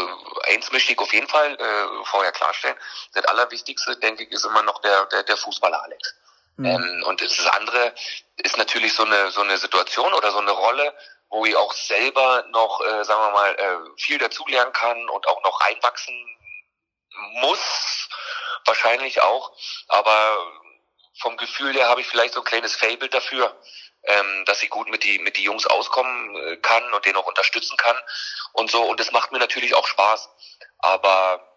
eins 0.49 0.71
möchte 0.71 0.91
ich 0.91 0.99
auf 0.99 1.13
jeden 1.13 1.27
Fall 1.27 1.55
äh, 1.55 2.05
vorher 2.05 2.31
klarstellen. 2.31 2.77
Das 3.13 3.25
Allerwichtigste, 3.25 3.95
denke 3.97 4.23
ich, 4.23 4.31
ist 4.31 4.45
immer 4.45 4.63
noch 4.63 4.81
der, 4.81 5.05
der, 5.07 5.23
der 5.23 5.37
Fußballer 5.37 5.81
Alex. 5.83 6.15
Mhm. 6.57 6.65
Ähm, 6.65 7.03
und 7.07 7.21
das 7.21 7.45
andere 7.47 7.93
ist 8.37 8.57
natürlich 8.57 8.93
so 8.93 9.03
eine, 9.03 9.31
so 9.31 9.41
eine 9.41 9.57
Situation 9.57 10.13
oder 10.13 10.31
so 10.31 10.39
eine 10.39 10.51
Rolle, 10.51 10.93
wo 11.29 11.45
ich 11.45 11.55
auch 11.55 11.73
selber 11.73 12.45
noch, 12.49 12.81
äh, 12.81 13.03
sagen 13.03 13.21
wir 13.21 13.31
mal, 13.31 13.55
äh, 13.55 13.99
viel 13.99 14.17
dazulernen 14.17 14.73
kann 14.73 15.09
und 15.09 15.27
auch 15.27 15.41
noch 15.43 15.61
reinwachsen 15.61 16.37
muss, 17.41 18.09
wahrscheinlich 18.65 19.21
auch. 19.21 19.51
Aber 19.87 20.51
vom 21.19 21.37
Gefühl 21.37 21.73
her 21.73 21.87
habe 21.87 22.01
ich 22.01 22.07
vielleicht 22.07 22.33
so 22.33 22.41
ein 22.41 22.45
kleines 22.45 22.75
Fable 22.75 23.09
dafür, 23.09 23.55
ähm, 24.05 24.43
dass 24.45 24.63
ich 24.63 24.69
gut 24.69 24.89
mit 24.89 25.03
die 25.03 25.19
mit 25.19 25.37
die 25.37 25.43
Jungs 25.43 25.65
auskommen 25.65 26.35
äh, 26.35 26.57
kann 26.57 26.93
und 26.93 27.05
den 27.05 27.15
auch 27.15 27.25
unterstützen 27.25 27.77
kann 27.77 27.95
und 28.53 28.69
so. 28.69 28.81
Und 28.83 28.99
das 28.99 29.11
macht 29.11 29.31
mir 29.31 29.39
natürlich 29.39 29.75
auch 29.75 29.87
Spaß. 29.87 30.29
Aber 30.79 31.47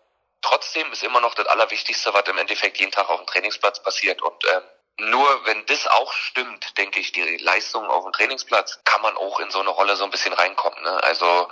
trotzdem 0.42 0.90
ist 0.92 1.02
immer 1.02 1.20
noch 1.20 1.34
das 1.34 1.46
Allerwichtigste, 1.46 2.14
was 2.14 2.28
im 2.28 2.38
Endeffekt 2.38 2.78
jeden 2.78 2.92
Tag 2.92 3.08
auf 3.08 3.18
dem 3.18 3.26
Trainingsplatz 3.26 3.82
passiert. 3.82 4.22
Und 4.22 4.44
ähm, 4.44 4.62
nur 5.10 5.26
wenn 5.44 5.66
das 5.66 5.86
auch 5.86 6.12
stimmt, 6.12 6.78
denke 6.78 7.00
ich, 7.00 7.12
die 7.12 7.36
Leistung 7.38 7.86
auf 7.86 8.04
dem 8.04 8.12
Trainingsplatz, 8.12 8.80
kann 8.84 9.02
man 9.02 9.16
auch 9.16 9.40
in 9.40 9.50
so 9.50 9.60
eine 9.60 9.70
Rolle 9.70 9.96
so 9.96 10.04
ein 10.04 10.10
bisschen 10.10 10.32
reinkommen. 10.32 10.82
Ne? 10.82 11.02
Also 11.02 11.48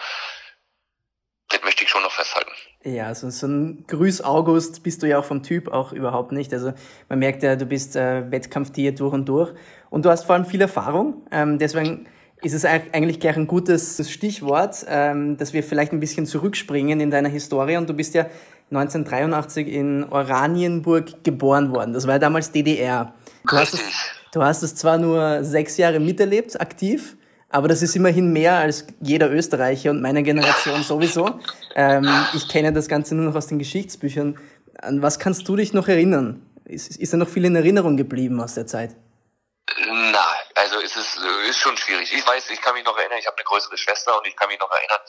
das 1.49 1.63
möchte 1.63 1.85
ich 1.85 1.91
schon 1.91 2.03
noch 2.03 2.13
festhalten. 2.13 2.51
Ja, 2.83 3.07
also 3.07 3.31
so 3.31 3.47
ein 3.47 3.85
Grüß 3.87 4.23
August 4.23 4.83
bist 4.83 5.03
du 5.03 5.07
ja 5.07 5.19
auch 5.19 5.25
vom 5.25 5.43
Typ 5.43 5.69
auch 5.69 5.93
überhaupt 5.93 6.33
nicht. 6.33 6.53
Also 6.53 6.73
man 7.09 7.19
merkt 7.19 7.43
ja, 7.43 7.57
du 7.57 7.67
bist 7.67 7.97
äh, 7.97 8.31
Wettkampftier 8.31 8.95
durch 8.95 9.13
und 9.13 9.27
durch. 9.27 9.55
Und 9.95 10.05
du 10.05 10.11
hast 10.11 10.25
vor 10.25 10.35
allem 10.35 10.45
viel 10.45 10.61
Erfahrung. 10.61 11.23
Ähm, 11.31 11.61
deswegen 11.61 12.07
ist 12.43 12.53
es 12.53 12.65
eigentlich 12.65 13.21
gleich 13.21 13.37
ein 13.37 13.47
gutes 13.47 14.11
Stichwort, 14.11 14.85
ähm, 14.89 15.37
dass 15.37 15.53
wir 15.53 15.63
vielleicht 15.63 15.93
ein 15.93 16.01
bisschen 16.01 16.27
zurückspringen 16.27 16.99
in 16.99 17.13
deiner 17.13 17.29
Historie. 17.29 17.77
Und 17.77 17.89
du 17.89 17.95
bist 17.95 18.13
ja 18.13 18.27
1983 18.73 19.69
in 19.69 20.03
Oranienburg 20.03 21.23
geboren 21.23 21.73
worden. 21.73 21.93
Das 21.93 22.09
war 22.09 22.15
ja 22.15 22.19
damals 22.19 22.51
DDR. 22.51 23.15
Du 23.49 23.57
hast, 23.57 23.75
es, 23.75 23.81
du 24.33 24.43
hast 24.43 24.65
es 24.65 24.75
zwar 24.75 24.99
nur 24.99 25.45
sechs 25.45 25.77
Jahre 25.77 26.01
miterlebt, 26.01 26.61
aktiv, 26.61 27.17
aber 27.49 27.69
das 27.69 27.81
ist 27.81 27.95
immerhin 27.95 28.33
mehr 28.33 28.57
als 28.57 28.89
jeder 29.01 29.31
Österreicher 29.31 29.93
und 29.93 30.03
meiner 30.03 30.23
Generation 30.23 30.83
sowieso. 30.83 31.39
Ähm, 31.77 32.09
ich 32.35 32.49
kenne 32.49 32.73
das 32.73 32.89
Ganze 32.89 33.15
nur 33.15 33.27
noch 33.27 33.37
aus 33.37 33.47
den 33.47 33.61
Geschichtsbüchern. 33.61 34.35
An 34.83 35.03
was 35.03 35.21
kannst 35.21 35.47
du 35.47 35.55
dich 35.55 35.73
noch 35.73 35.87
erinnern? 35.87 36.43
Ist, 36.65 36.97
ist 36.97 37.13
da 37.13 37.17
noch 37.17 37.29
viel 37.29 37.45
in 37.45 37.55
Erinnerung 37.55 37.97
geblieben 37.97 38.41
aus 38.41 38.55
der 38.55 38.67
Zeit? 38.67 38.97
Also 40.65 40.81
es 40.81 40.97
ist, 40.97 41.19
ist 41.47 41.59
schon 41.59 41.77
schwierig. 41.77 42.11
Ich 42.11 42.27
weiß, 42.27 42.49
ich 42.49 42.63
kann 42.63 42.73
mich 42.73 42.85
noch 42.85 42.97
erinnern, 42.97 43.19
ich 43.19 43.27
habe 43.27 43.37
eine 43.37 43.45
größere 43.45 43.77
Schwester 43.77 44.17
und 44.17 44.27
ich 44.27 44.35
kann 44.35 44.49
mich 44.49 44.59
noch 44.59 44.71
erinnern, 44.71 45.01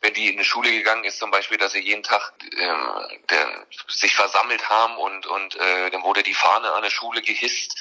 wenn 0.00 0.12
die 0.14 0.30
in 0.30 0.36
die 0.36 0.44
Schule 0.44 0.72
gegangen 0.72 1.04
ist, 1.04 1.20
zum 1.20 1.30
Beispiel, 1.30 1.58
dass 1.58 1.72
sie 1.72 1.80
jeden 1.80 2.02
Tag 2.02 2.32
äh, 2.42 3.18
der, 3.30 3.66
sich 3.86 4.16
versammelt 4.16 4.68
haben 4.68 4.96
und, 4.96 5.26
und 5.26 5.54
äh, 5.54 5.90
dann 5.90 6.02
wurde 6.02 6.24
die 6.24 6.34
Fahne 6.34 6.72
an 6.72 6.82
der 6.82 6.90
Schule 6.90 7.22
gehisst 7.22 7.72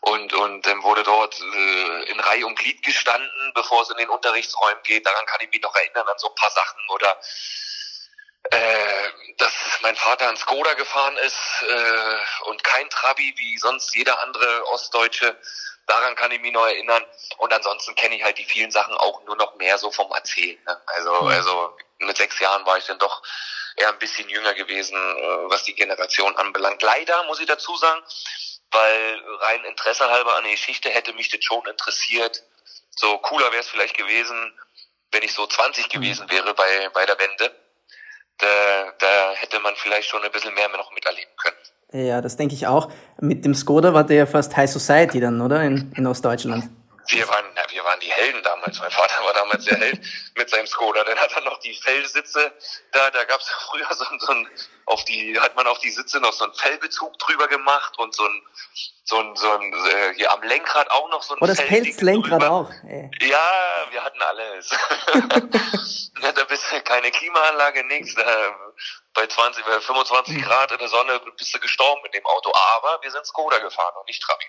und, 0.00 0.32
und 0.32 0.66
dann 0.66 0.82
wurde 0.82 1.04
dort 1.04 1.40
äh, 1.40 2.10
in 2.10 2.18
Reihe 2.18 2.44
und 2.44 2.58
Glied 2.58 2.82
gestanden, 2.82 3.52
bevor 3.54 3.82
es 3.82 3.90
in 3.90 3.96
den 3.98 4.08
Unterrichtsräumen 4.08 4.82
geht. 4.82 5.06
Daran 5.06 5.26
kann 5.26 5.42
ich 5.42 5.50
mich 5.50 5.62
noch 5.62 5.76
erinnern, 5.76 6.08
an 6.08 6.18
so 6.18 6.28
ein 6.28 6.34
paar 6.34 6.50
Sachen 6.50 6.80
oder 6.88 7.20
äh, 8.50 9.34
dass 9.38 9.52
mein 9.82 9.94
Vater 9.94 10.28
ein 10.28 10.36
Skoda 10.36 10.74
gefahren 10.74 11.16
ist 11.18 11.62
äh, 11.68 12.48
und 12.48 12.64
kein 12.64 12.90
Trabi 12.90 13.32
wie 13.36 13.58
sonst 13.58 13.94
jeder 13.94 14.20
andere 14.24 14.66
Ostdeutsche. 14.72 15.38
Daran 15.86 16.14
kann 16.16 16.32
ich 16.32 16.40
mich 16.40 16.52
noch 16.52 16.66
erinnern. 16.66 17.04
Und 17.38 17.52
ansonsten 17.52 17.94
kenne 17.94 18.16
ich 18.16 18.22
halt 18.22 18.38
die 18.38 18.44
vielen 18.44 18.70
Sachen 18.70 18.94
auch 18.94 19.22
nur 19.24 19.36
noch 19.36 19.54
mehr 19.56 19.78
so 19.78 19.90
vom 19.90 20.10
Erzählen. 20.12 20.58
Ne? 20.66 20.80
Also, 20.86 21.22
mhm. 21.22 21.28
also 21.28 21.76
mit 21.98 22.16
sechs 22.16 22.38
Jahren 22.40 22.64
war 22.66 22.78
ich 22.78 22.86
dann 22.86 22.98
doch 22.98 23.22
eher 23.76 23.88
ein 23.88 23.98
bisschen 23.98 24.28
jünger 24.28 24.54
gewesen, 24.54 24.96
äh, 24.96 25.50
was 25.50 25.64
die 25.64 25.74
Generation 25.74 26.36
anbelangt. 26.36 26.82
Leider 26.82 27.24
muss 27.24 27.40
ich 27.40 27.46
dazu 27.46 27.76
sagen, 27.76 28.02
weil 28.70 29.22
rein 29.40 29.64
Interesse 29.64 30.08
halber 30.08 30.36
an 30.36 30.44
der 30.44 30.52
Geschichte 30.52 30.90
hätte 30.90 31.12
mich 31.12 31.28
das 31.28 31.44
schon 31.44 31.64
interessiert. 31.66 32.42
So 32.90 33.18
cooler 33.18 33.50
wäre 33.52 33.62
es 33.62 33.68
vielleicht 33.68 33.96
gewesen, 33.96 34.58
wenn 35.12 35.22
ich 35.22 35.32
so 35.32 35.46
20 35.46 35.88
gewesen 35.88 36.28
wäre 36.30 36.54
bei, 36.54 36.88
bei 36.90 37.06
der 37.06 37.18
Wende. 37.18 37.54
Da, 38.38 38.92
da 38.98 39.32
hätte 39.34 39.60
man 39.60 39.76
vielleicht 39.76 40.10
schon 40.10 40.24
ein 40.24 40.32
bisschen 40.32 40.54
mehr 40.54 40.68
noch 40.68 40.90
miterleben 40.92 41.23
können. 41.23 41.23
Ja, 41.94 42.20
das 42.20 42.36
denke 42.36 42.56
ich 42.56 42.66
auch. 42.66 42.90
Mit 43.20 43.44
dem 43.44 43.54
Skoda 43.54 43.94
war 43.94 44.02
der 44.02 44.16
ja 44.16 44.26
fast 44.26 44.56
High 44.56 44.68
Society 44.68 45.20
dann, 45.20 45.40
oder? 45.40 45.62
In, 45.62 45.92
in 45.96 46.06
Ostdeutschland. 46.08 46.68
Wir 47.06 47.28
waren, 47.28 47.44
na, 47.54 47.62
wir 47.68 47.84
waren 47.84 48.00
die 48.00 48.10
Helden 48.10 48.42
damals. 48.42 48.80
Mein 48.80 48.90
Vater 48.90 49.22
war 49.24 49.32
damals 49.32 49.64
der 49.66 49.78
Held 49.78 50.00
mit 50.36 50.50
seinem 50.50 50.66
Skoda. 50.66 51.04
Dann 51.04 51.16
hat 51.18 51.30
er 51.36 51.42
noch 51.42 51.60
die 51.60 51.72
Fellsitze. 51.74 52.52
Da, 52.90 53.10
da 53.10 53.22
gab 53.24 53.40
es 53.40 53.48
früher 53.70 53.86
so, 53.90 54.04
so 54.18 54.32
ein, 54.32 54.48
auf 54.86 55.04
die, 55.04 55.38
hat 55.38 55.54
man 55.54 55.68
auf 55.68 55.78
die 55.78 55.90
Sitze 55.90 56.18
noch 56.18 56.32
so 56.32 56.46
einen 56.46 56.54
Fellbezug 56.54 57.16
drüber 57.18 57.46
gemacht 57.46 57.96
und 57.98 58.12
so 58.12 58.24
ein, 58.24 58.42
so 59.04 59.18
ein, 59.18 59.36
so 59.36 59.50
ein, 59.52 59.72
äh, 59.72 60.14
hier 60.16 60.32
am 60.32 60.42
Lenkrad 60.42 60.90
auch 60.90 61.08
noch 61.10 61.22
so 61.22 61.34
ein 61.34 61.38
Oh, 61.42 61.46
das 61.46 61.58
Pelzlenkrad 61.58 62.42
auch. 62.42 62.70
Ey. 62.88 63.08
Ja, 63.20 63.86
wir 63.90 64.02
hatten 64.02 64.20
alles. 64.20 64.70
da 66.34 66.44
bist 66.44 66.64
keine 66.84 67.12
Klimaanlage, 67.12 67.86
nix. 67.86 68.16
Da, 68.16 68.24
bei 69.14 69.26
20, 69.26 69.64
bei 69.64 69.80
25 69.80 70.42
Grad 70.42 70.72
in 70.72 70.78
der 70.78 70.88
Sonne 70.88 71.20
bist 71.36 71.54
du 71.54 71.60
gestorben 71.60 72.02
mit 72.02 72.14
dem 72.14 72.26
Auto. 72.26 72.52
Aber 72.76 72.98
wir 73.02 73.10
sind 73.10 73.24
Skoda 73.26 73.58
gefahren 73.58 73.94
und 73.98 74.06
nicht 74.08 74.22
Trabi. 74.22 74.44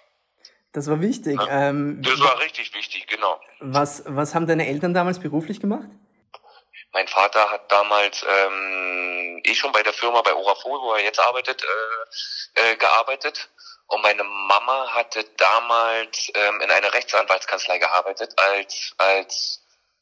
Das 0.74 0.90
war 0.90 1.00
wichtig. 1.00 1.40
Ja. 1.40 1.70
Ähm, 1.70 2.02
Das 2.04 2.20
war 2.20 2.40
richtig 2.40 2.74
wichtig, 2.74 3.08
genau. 3.08 3.40
was, 3.60 4.04
was 4.08 4.36
haben 4.36 4.46
deine 4.48 4.68
Eltern 4.68 4.94
damals 4.94 5.20
beruflich 5.20 5.60
gemacht? 5.62 5.88
Mein 6.92 7.08
Vater 7.08 7.50
hat 7.52 7.72
damals 7.72 8.26
ähm, 8.28 9.42
eh 9.44 9.54
schon 9.56 9.72
bei 9.72 9.84
der 9.84 9.94
Firma 9.94 10.22
bei 10.22 10.34
Orafol, 10.34 10.80
wo 10.82 10.94
er 10.94 11.04
jetzt 11.04 11.20
arbeitet, 11.20 11.64
äh, 11.64 12.72
äh, 12.72 12.76
gearbeitet. 12.78 13.50
Und 13.88 14.02
meine 14.02 14.24
Mama 14.24 14.88
hatte 14.94 15.24
damals 15.38 16.32
ähm, 16.34 16.60
in 16.62 16.72
einer 16.72 16.94
Rechtsanwaltskanzlei 16.94 17.78
gearbeitet 17.80 18.34
als 18.38 18.94
als 18.98 19.62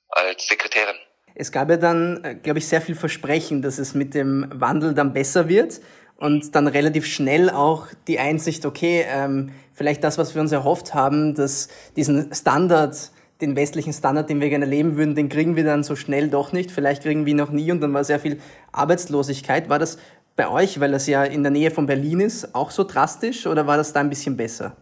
als 0.10 0.46
Sekretärin. 0.48 0.98
Es 1.35 1.51
gab 1.51 1.69
ja 1.69 1.77
dann, 1.77 2.39
glaube 2.43 2.59
ich, 2.59 2.67
sehr 2.67 2.81
viel 2.81 2.95
Versprechen, 2.95 3.61
dass 3.61 3.79
es 3.79 3.95
mit 3.95 4.13
dem 4.13 4.45
Wandel 4.53 4.93
dann 4.93 5.13
besser 5.13 5.49
wird 5.49 5.81
und 6.17 6.55
dann 6.55 6.67
relativ 6.67 7.05
schnell 7.05 7.49
auch 7.49 7.87
die 8.07 8.19
Einsicht, 8.19 8.65
okay, 8.65 9.03
ähm, 9.07 9.49
vielleicht 9.73 10.03
das, 10.03 10.17
was 10.17 10.35
wir 10.35 10.41
uns 10.41 10.51
erhofft 10.51 10.93
haben, 10.93 11.33
dass 11.33 11.69
diesen 11.95 12.33
Standard, 12.33 13.11
den 13.41 13.55
westlichen 13.55 13.93
Standard, 13.93 14.29
den 14.29 14.39
wir 14.39 14.49
gerne 14.49 14.65
leben 14.65 14.95
würden, 14.95 15.15
den 15.15 15.27
kriegen 15.27 15.55
wir 15.55 15.63
dann 15.63 15.83
so 15.83 15.95
schnell 15.95 16.29
doch 16.29 16.53
nicht. 16.53 16.71
Vielleicht 16.71 17.03
kriegen 17.03 17.25
wir 17.25 17.31
ihn 17.31 17.37
noch 17.37 17.51
nie 17.51 17.71
und 17.71 17.81
dann 17.81 17.93
war 17.93 18.03
sehr 18.03 18.19
viel 18.19 18.39
Arbeitslosigkeit. 18.71 19.69
War 19.69 19.79
das 19.79 19.97
bei 20.35 20.47
euch, 20.49 20.79
weil 20.79 20.91
das 20.91 21.07
ja 21.07 21.23
in 21.23 21.43
der 21.43 21.51
Nähe 21.51 21.71
von 21.71 21.87
Berlin 21.87 22.19
ist, 22.19 22.55
auch 22.55 22.71
so 22.71 22.83
drastisch 22.83 23.47
oder 23.47 23.67
war 23.67 23.77
das 23.77 23.91
da 23.91 23.99
ein 23.99 24.09
bisschen 24.09 24.37
besser? 24.37 24.77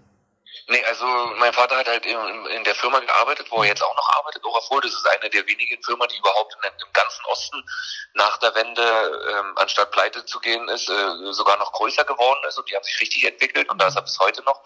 Nee, 0.72 0.86
also 0.86 1.06
mein 1.36 1.52
Vater 1.52 1.76
hat 1.76 1.88
halt 1.90 2.06
in, 2.06 2.46
in 2.46 2.64
der 2.64 2.76
Firma 2.76 3.00
gearbeitet, 3.00 3.46
wo 3.50 3.62
er 3.62 3.68
jetzt 3.68 3.84
auch 3.84 3.94
noch 3.94 4.10
arbeitet, 4.18 4.42
Orafol. 4.46 4.80
Das 4.80 4.94
ist 4.94 5.06
eine 5.06 5.30
der 5.30 5.46
wenigen 5.46 5.84
Firmen, 5.84 6.08
die 6.08 6.18
überhaupt 6.18 6.56
in, 6.64 6.72
im 6.72 6.94
ganzen 6.94 7.26
Osten 7.26 7.62
nach 8.14 8.38
der 8.38 8.56
Wende, 8.56 8.82
ähm, 9.32 9.58
anstatt 9.58 9.92
pleite 9.92 10.24
zu 10.26 10.40
gehen 10.40 10.66
ist, 10.70 10.90
äh, 10.90 11.34
sogar 11.34 11.58
noch 11.58 11.74
größer 11.74 12.06
geworden 12.06 12.40
ist 12.48 12.58
und 12.58 12.70
die 12.70 12.76
haben 12.78 12.86
sich 12.86 13.02
richtig 13.02 13.26
entwickelt 13.26 13.70
und 13.70 13.80
da 13.80 13.88
ist 13.88 13.98
er 13.98 14.02
bis 14.02 14.18
heute 14.20 14.44
noch. 14.44 14.64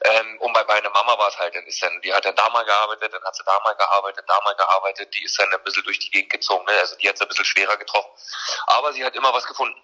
Ähm, 0.00 0.36
und 0.40 0.52
bei 0.52 0.64
meiner 0.64 0.90
Mama 0.90 1.16
war 1.16 1.28
es 1.28 1.38
halt, 1.38 1.54
dann 1.54 1.64
ist 1.66 1.80
dann, 1.80 2.00
die 2.00 2.12
hat 2.12 2.24
dann 2.24 2.34
da 2.34 2.48
mal 2.50 2.64
gearbeitet, 2.64 3.12
dann 3.12 3.22
hat 3.22 3.36
sie 3.36 3.44
da 3.44 3.60
mal 3.62 3.74
gearbeitet, 3.74 4.24
da 4.26 4.40
mal 4.44 4.54
gearbeitet, 4.56 5.14
die 5.14 5.22
ist 5.22 5.38
dann 5.38 5.52
ein 5.52 5.62
bisschen 5.62 5.84
durch 5.84 6.00
die 6.00 6.10
Gegend 6.10 6.32
gezogen, 6.32 6.64
ne? 6.64 6.72
also 6.80 6.96
die 6.96 7.08
hat 7.08 7.14
es 7.14 7.22
ein 7.22 7.28
bisschen 7.28 7.44
schwerer 7.44 7.76
getroffen. 7.76 8.10
Aber 8.66 8.92
sie 8.92 9.04
hat 9.04 9.14
immer 9.14 9.32
was 9.32 9.46
gefunden. 9.46 9.80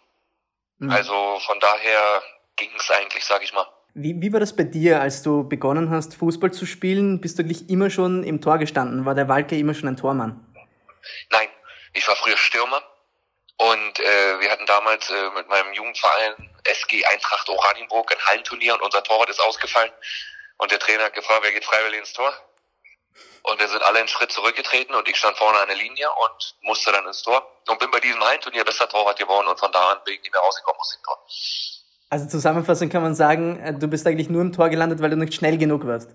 Mhm. 0.79 0.91
Also 0.91 1.39
von 1.47 1.61
daher 1.61 2.21
ging 2.57 2.75
es 2.77 2.91
eigentlich, 2.91 3.25
sag 3.25 3.45
ich 3.45 3.53
mal. 3.53 3.69
Wie, 3.95 4.21
wie 4.23 4.33
war 4.33 4.41
das 4.41 4.57
bei 4.57 4.65
dir, 4.65 5.03
als 5.03 5.23
du 5.23 5.47
begonnen 5.47 5.91
hast, 5.91 6.15
Fußball 6.15 6.51
zu 6.53 6.65
spielen? 6.65 7.21
Bist 7.21 7.39
du 7.39 7.43
eigentlich 7.43 7.69
immer 7.69 7.91
schon 7.91 8.25
im 8.25 8.41
Tor 8.41 8.59
gestanden? 8.59 9.05
War 9.05 9.15
der 9.15 9.29
Walke 9.29 9.59
immer 9.59 9.75
schon 9.75 9.89
ein 9.89 9.99
Tormann? 9.99 10.47
Nein, 11.31 11.49
ich 11.93 12.07
war 12.09 12.17
früher 12.17 12.37
Stürmer 12.39 12.83
und 13.59 14.01
äh, 14.01 14.41
wir 14.41 14.51
hatten 14.51 14.65
damals 14.65 15.11
äh, 15.11 15.31
mit 15.37 15.47
meinem 15.49 15.75
Jugendverein 15.75 16.51
SG 16.65 17.05
Eintracht 17.05 17.49
Oranienburg 17.51 18.11
ein 18.13 18.27
Hallenturnier 18.27 18.75
und 18.75 18.83
unser 18.83 19.03
Torwart 19.03 19.29
ist 19.29 19.41
ausgefallen 19.41 19.93
und 20.57 20.71
der 20.71 20.79
Trainer 20.79 21.05
hat 21.05 21.15
gefragt, 21.15 21.41
wer 21.43 21.53
geht 21.53 21.65
freiwillig 21.65 22.01
ins 22.01 22.13
Tor? 22.15 22.33
Und 23.43 23.61
wir 23.61 23.69
sind 23.69 23.83
alle 23.83 23.99
einen 23.99 24.09
Schritt 24.09 24.33
zurückgetreten 24.33 24.95
und 24.95 25.07
ich 25.07 25.17
stand 25.17 25.37
vorne 25.37 25.59
an 25.59 25.69
der 25.69 25.77
Linie 25.77 26.09
und 26.11 26.55
musste 26.63 26.93
dann 26.93 27.07
ins 27.07 27.23
Tor 27.23 27.47
und 27.69 27.79
bin 27.79 27.91
bei 27.91 28.01
diesem 28.01 28.25
Hallenturnier 28.25 28.65
bester 28.65 28.89
Torwart 28.89 29.19
geworden 29.19 29.49
und 29.49 29.59
von 29.59 29.71
da 29.71 29.93
an 29.93 30.05
bin 30.05 30.15
ich 30.15 30.23
nicht 30.23 30.33
mehr 30.33 30.41
rausgekommen 30.41 30.81
aus 30.81 30.97
dem 30.97 31.03
Tor. 31.03 31.27
Also 32.13 32.27
zusammenfassend 32.29 32.93
kann 32.93 33.01
man 33.03 33.15
sagen, 33.15 33.59
äh, 33.61 33.73
du 33.73 33.89
bist 33.89 34.07
eigentlich 34.07 34.29
nur 34.29 34.43
im 34.43 34.53
Tor 34.53 34.69
gelandet, 34.69 35.01
weil 35.01 35.09
du 35.09 35.17
nicht 35.17 35.33
schnell 35.33 35.57
genug 35.57 35.87
warst. 35.87 36.11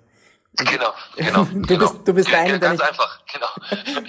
Genau, 0.56 0.94
genau. 1.16 1.44
Du 1.46 1.62
genau. 1.64 1.80
bist- 1.80 2.08
du 2.08 2.14
bist 2.14 2.30
der 2.32 2.38
eine, 2.38 2.60
der 2.60 2.70
Ganz 2.70 2.80
nicht- 2.80 2.88
einfach, 2.88 3.20
genau. 3.34 3.48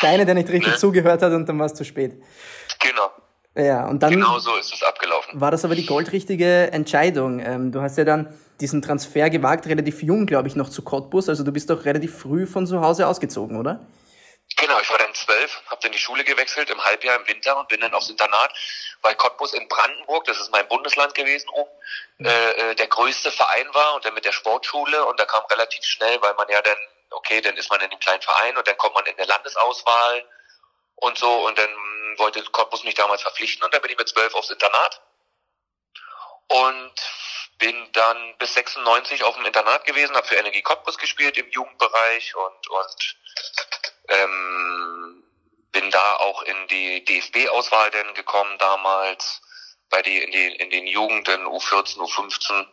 Der 0.00 0.10
eine, 0.10 0.24
der 0.24 0.34
nicht 0.34 0.48
richtig 0.48 0.72
Ne? 0.72 0.78
zugehört 0.78 1.20
hat 1.22 1.32
und 1.32 1.46
dann 1.46 1.58
war 1.58 1.66
es 1.66 1.74
zu 1.74 1.84
spät. 1.84 2.22
genau, 2.78 3.10
Ja, 3.56 3.86
und 3.88 4.02
dann 4.02 4.10
genau 4.12 4.38
so 4.38 4.54
ist 4.56 4.72
es 4.72 4.82
abgelaufen. 4.82 5.40
war 5.40 5.50
das 5.50 5.64
aber 5.64 5.74
die 5.74 5.84
goldrichtige 5.86 6.70
Entscheidung. 6.72 7.40
Ähm, 7.40 7.72
du 7.72 7.80
hast 7.82 7.98
ja 7.98 8.04
dann 8.04 8.32
diesen 8.60 8.80
Transfer 8.80 9.28
gewagt, 9.28 9.66
relativ 9.66 10.02
jung, 10.02 10.24
glaube 10.26 10.46
ich, 10.48 10.54
noch 10.56 10.68
zu 10.70 10.82
Cottbus. 10.82 11.28
Also 11.28 11.42
du 11.44 11.50
bist 11.52 11.68
doch 11.68 11.84
relativ 11.84 12.16
früh 12.16 12.46
von 12.46 12.66
zu 12.66 12.80
Hause 12.80 13.06
ausgezogen, 13.08 13.58
oder? 13.58 13.84
Genau, 14.56 14.78
ich 14.80 14.88
war 14.90 14.98
dann 14.98 15.12
zwölf, 15.14 15.60
habe 15.66 15.80
dann 15.82 15.92
die 15.92 15.98
Schule 15.98 16.24
gewechselt 16.24 16.70
im 16.70 16.78
Halbjahr 16.82 17.16
im 17.20 17.26
Winter 17.28 17.58
und 17.58 17.68
bin 17.68 17.80
dann 17.80 17.92
aufs 17.92 18.08
Internat, 18.08 18.50
weil 19.02 19.14
Cottbus 19.14 19.54
in 19.54 19.68
Brandenburg, 19.68 20.24
das 20.24 20.40
ist 20.40 20.50
mein 20.50 20.66
Bundesland 20.68 21.14
gewesen, 21.14 21.48
oben, 21.50 21.70
äh, 22.20 22.70
äh, 22.70 22.74
der 22.74 22.88
größte 22.88 23.30
Verein 23.30 23.72
war 23.74 23.94
und 23.94 24.04
dann 24.04 24.14
mit 24.14 24.24
der 24.24 24.32
Sportschule 24.32 25.04
und 25.04 25.18
da 25.20 25.24
kam 25.24 25.44
relativ 25.46 25.84
schnell, 25.84 26.20
weil 26.20 26.34
man 26.34 26.48
ja 26.48 26.60
dann, 26.62 26.78
okay, 27.10 27.40
dann 27.40 27.56
ist 27.56 27.70
man 27.70 27.80
in 27.80 27.90
dem 27.90 28.00
kleinen 28.00 28.22
Verein 28.22 28.56
und 28.56 28.66
dann 28.66 28.76
kommt 28.76 28.94
man 28.94 29.06
in 29.06 29.16
der 29.16 29.26
Landesauswahl 29.26 30.24
und 30.96 31.16
so 31.18 31.46
und 31.46 31.56
dann 31.58 31.70
wollte 32.18 32.42
Cottbus 32.42 32.84
mich 32.84 32.94
damals 32.94 33.22
verpflichten 33.22 33.64
und 33.64 33.72
dann 33.72 33.82
bin 33.82 33.92
ich 33.92 33.98
mit 33.98 34.08
zwölf 34.08 34.34
aufs 34.34 34.50
Internat 34.50 35.00
und 36.48 36.94
bin 37.58 37.92
dann 37.92 38.36
bis 38.38 38.54
96 38.54 39.24
auf 39.24 39.36
dem 39.36 39.44
Internat 39.44 39.84
gewesen, 39.84 40.16
habe 40.16 40.26
für 40.26 40.36
Energie 40.36 40.62
Cottbus 40.62 40.98
gespielt 40.98 41.36
im 41.36 41.48
Jugendbereich 41.50 42.34
und 42.34 42.68
und 42.68 43.16
ähm, 44.08 45.07
bin 45.72 45.90
da 45.90 46.16
auch 46.16 46.42
in 46.42 46.56
die 46.68 47.04
DFB-Auswahl 47.04 47.90
dann 47.90 48.14
gekommen 48.14 48.56
damals, 48.58 49.40
bei 49.90 50.02
die 50.02 50.18
in 50.18 50.30
die 50.30 50.56
in 50.56 50.70
den 50.70 50.86
Jugenden 50.86 51.46
U14, 51.46 51.98
U15 51.98 52.66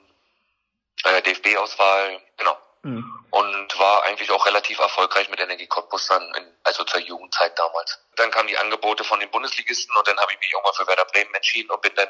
äh, 1.03 1.21
DFB-Auswahl, 1.21 2.21
genau. 2.37 2.57
Mhm. 2.83 3.25
Und 3.31 3.79
war 3.79 4.03
eigentlich 4.03 4.29
auch 4.31 4.45
relativ 4.45 4.79
erfolgreich 4.79 5.29
mit 5.29 5.39
Energie 5.39 5.67
Cottbus 5.67 6.07
dann, 6.07 6.23
in, 6.35 6.43
also 6.63 6.83
zur 6.83 7.01
Jugendzeit 7.01 7.57
damals. 7.57 7.99
Dann 8.15 8.31
kamen 8.31 8.47
die 8.47 8.57
Angebote 8.57 9.03
von 9.03 9.19
den 9.19 9.29
Bundesligisten 9.31 9.95
und 9.95 10.07
dann 10.07 10.17
habe 10.17 10.31
ich 10.33 10.39
mich 10.39 10.51
irgendwann 10.51 10.73
für 10.75 10.87
Werder 10.87 11.05
Bremen 11.05 11.33
entschieden 11.33 11.71
und 11.71 11.81
bin 11.81 11.93
dann 11.95 12.07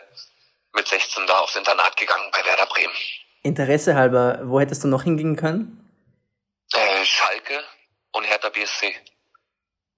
mit 0.73 0.87
16 0.87 1.25
da 1.27 1.39
aufs 1.39 1.55
Internat 1.55 1.95
gegangen 1.97 2.29
bei 2.31 2.45
Werder 2.45 2.65
Bremen. 2.65 2.93
Interesse 3.41 3.95
halber, 3.95 4.39
wo 4.43 4.59
hättest 4.59 4.83
du 4.83 4.87
noch 4.87 5.03
hingehen 5.03 5.35
können? 5.35 5.81
Äh, 6.73 7.05
Schalke 7.05 7.63
und 8.11 8.25
Hertha 8.25 8.49
BSC 8.49 8.95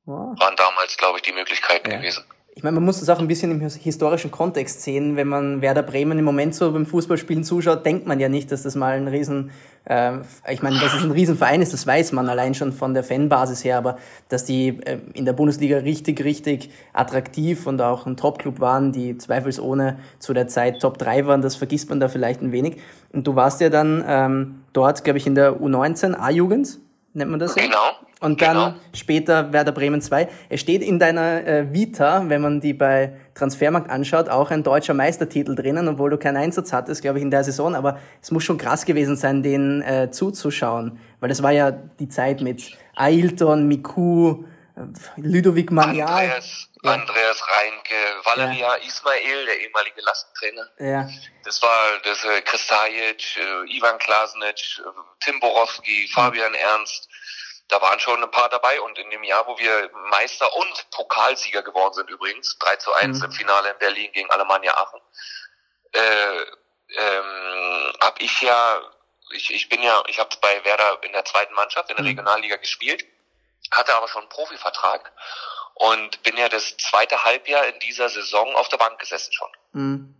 Wow. 0.07 0.39
waren 0.39 0.55
damals, 0.55 0.97
glaube 0.97 1.17
ich, 1.17 1.21
die 1.23 1.33
Möglichkeiten 1.33 1.91
Ja. 1.91 1.97
gewesen. 1.97 2.23
Ich 2.55 2.63
meine, 2.63 2.73
man 2.73 2.85
muss 2.85 2.99
das 3.01 3.09
auch 3.09 3.19
ein 3.19 3.27
bisschen 3.27 3.51
im 3.51 3.59
his- 3.61 3.75
historischen 3.75 4.31
Kontext 4.31 4.81
sehen. 4.81 5.15
Wenn 5.15 5.27
man 5.27 5.61
Werder 5.61 5.83
Bremen 5.83 6.17
im 6.17 6.25
Moment 6.25 6.55
so 6.55 6.71
beim 6.71 6.87
Fußballspielen 6.87 7.43
zuschaut, 7.43 7.85
denkt 7.85 8.07
man 8.07 8.19
ja 8.19 8.29
nicht, 8.29 8.51
dass 8.51 8.63
das 8.63 8.73
mal 8.73 8.97
ein 8.97 9.07
riesen, 9.07 9.51
äh, 9.85 10.13
ich 10.49 10.63
meine, 10.63 10.79
dass 10.79 10.95
es 10.95 11.03
ein 11.03 11.11
Riesenverein 11.11 11.61
ist, 11.61 11.73
das 11.73 11.85
weiß 11.85 12.13
man 12.13 12.27
allein 12.29 12.55
schon 12.55 12.73
von 12.73 12.95
der 12.95 13.03
Fanbasis 13.03 13.63
her, 13.63 13.77
aber 13.77 13.97
dass 14.29 14.43
die 14.45 14.69
äh, 14.85 14.97
in 15.13 15.25
der 15.25 15.33
Bundesliga 15.33 15.77
richtig, 15.77 16.23
richtig 16.23 16.71
attraktiv 16.93 17.67
und 17.67 17.79
auch 17.79 18.07
ein 18.07 18.17
Top-Club 18.17 18.59
waren, 18.59 18.91
die 18.91 19.19
zweifelsohne 19.19 19.99
zu 20.17 20.33
der 20.33 20.47
Zeit 20.47 20.79
Top 20.81 20.97
3 20.97 21.27
waren, 21.27 21.43
das 21.43 21.55
vergisst 21.57 21.89
man 21.89 21.99
da 21.99 22.07
vielleicht 22.07 22.41
ein 22.41 22.51
wenig. 22.51 22.77
Und 23.13 23.27
du 23.27 23.35
warst 23.35 23.61
ja 23.61 23.69
dann 23.69 24.03
ähm, 24.07 24.61
dort, 24.73 25.03
glaube 25.03 25.19
ich, 25.19 25.27
in 25.27 25.35
der 25.35 25.61
U19 25.61 26.15
A-Jugend, 26.15 26.79
nennt 27.17 27.31
man 27.31 27.39
das 27.39 27.55
ja? 27.55 27.63
Genau. 27.63 27.77
Und 28.19 28.41
dann 28.41 28.55
Genau. 28.55 28.74
später 28.93 29.53
Werder 29.53 29.71
Bremen 29.71 30.01
2. 30.01 30.27
Es 30.50 30.62
steht 30.62 30.81
in 30.81 30.97
deiner 30.97 31.45
äh, 31.45 31.74
Vita, 31.74 32.24
wenn 32.27 32.41
man 32.41 32.62
die 32.62 32.74
bei 32.74 33.13
Transfermarkt 33.36 33.89
anschaut, 33.91 34.29
auch 34.29 34.50
ein 34.50 34.63
deutscher 34.63 34.93
Meistertitel 34.93 35.53
drinnen, 35.53 35.88
obwohl 35.88 36.09
du 36.09 36.17
keinen 36.17 36.38
Einsatz 36.38 36.74
hattest, 36.74 37.01
glaube 37.01 37.19
ich, 37.19 37.24
in 37.24 37.29
der 37.29 37.43
Saison. 37.43 37.75
Aber 37.75 38.00
es 38.21 38.31
muss 38.31 38.43
schon 38.43 38.57
krass 38.57 38.86
gewesen 38.86 39.15
sein, 39.17 39.43
den 39.43 39.81
äh, 39.81 40.09
zuzuschauen. 40.09 40.97
Weil 41.19 41.29
es 41.31 41.43
war 41.43 41.51
ja 41.51 41.71
die 41.71 42.09
Zeit 42.09 42.41
mit 42.41 42.71
Ailton, 42.95 43.67
Miku, 43.67 44.43
äh, 44.75 44.81
Ludovic 45.17 45.71
Manial. 45.71 46.07
Andreas, 46.07 46.69
Ja. 46.84 46.91
Andreas 46.93 47.41
Reinke, 47.50 47.96
Valeria 48.24 48.75
Ismail, 48.75 49.46
der 49.46 49.60
ehemalige 49.62 50.01
Lastentrainer. 50.01 50.69
Ja, 50.79 51.10
Das 51.43 51.62
war 51.62 52.00
das 52.03 52.24
äh, 52.24 52.41
Kristajic, 52.41 53.38
äh, 53.38 53.75
Ivan 53.75 53.98
Klasnic, 54.00 54.79
äh, 54.79 54.84
Tim 55.24 55.39
Borowski, 55.39 56.07
Fabian 56.13 56.53
Ernst. 56.53 57.10
Da 57.69 57.81
waren 57.81 58.00
schon 58.00 58.24
ein 58.24 58.31
paar 58.31 58.48
dabei 58.50 58.79
und 58.81 58.98
in 58.98 59.10
dem 59.10 59.24
Jahr, 59.24 59.46
wo 59.48 59.57
wir 59.57 59.89
Meister 60.10 60.53
und 60.55 60.89
Pokalsieger 60.91 61.63
geworden 61.63 61.93
sind 61.96 62.10
übrigens, 62.10 62.57
3 62.60 62.75
zu 62.77 62.93
1 62.93 63.17
Mhm. 63.19 63.25
im 63.25 63.31
Finale 63.31 63.69
in 63.72 63.77
Berlin 63.79 64.12
gegen 64.13 64.29
Alemannia 64.31 64.74
Aachen, 64.77 65.01
äh, 65.93 66.46
ähm, 66.98 67.93
habe 68.01 68.19
ich 68.22 68.41
ja, 68.41 68.81
ich, 69.31 69.53
ich 69.53 69.67
bin 69.67 69.81
ja, 69.84 70.01
ich 70.07 70.19
habe 70.19 70.29
bei 70.41 70.63
Werder 70.63 71.00
in 71.03 71.12
der 71.12 71.25
zweiten 71.25 71.53
Mannschaft 71.55 71.89
in 71.89 71.98
der 71.98 72.03
Mhm. 72.03 72.12
Regionalliga 72.12 72.55
gespielt, 72.57 73.03
hatte 73.72 73.93
aber 73.96 74.07
schon 74.07 74.22
einen 74.22 74.29
Profivertrag 74.29 75.12
und 75.79 76.24
bin 76.24 76.38
ja 76.38 76.50
das 76.50 76.77
zweite 76.77 77.24
Halbjahr 77.24 77.67
in 77.67 77.79
dieser 77.79 78.10
Saison 78.10 78.55
auf 78.55 78.69
der 78.69 78.77
Bank 78.77 79.00
gesessen 79.00 79.31
schon. 79.34 79.50
Mhm. 79.74 80.13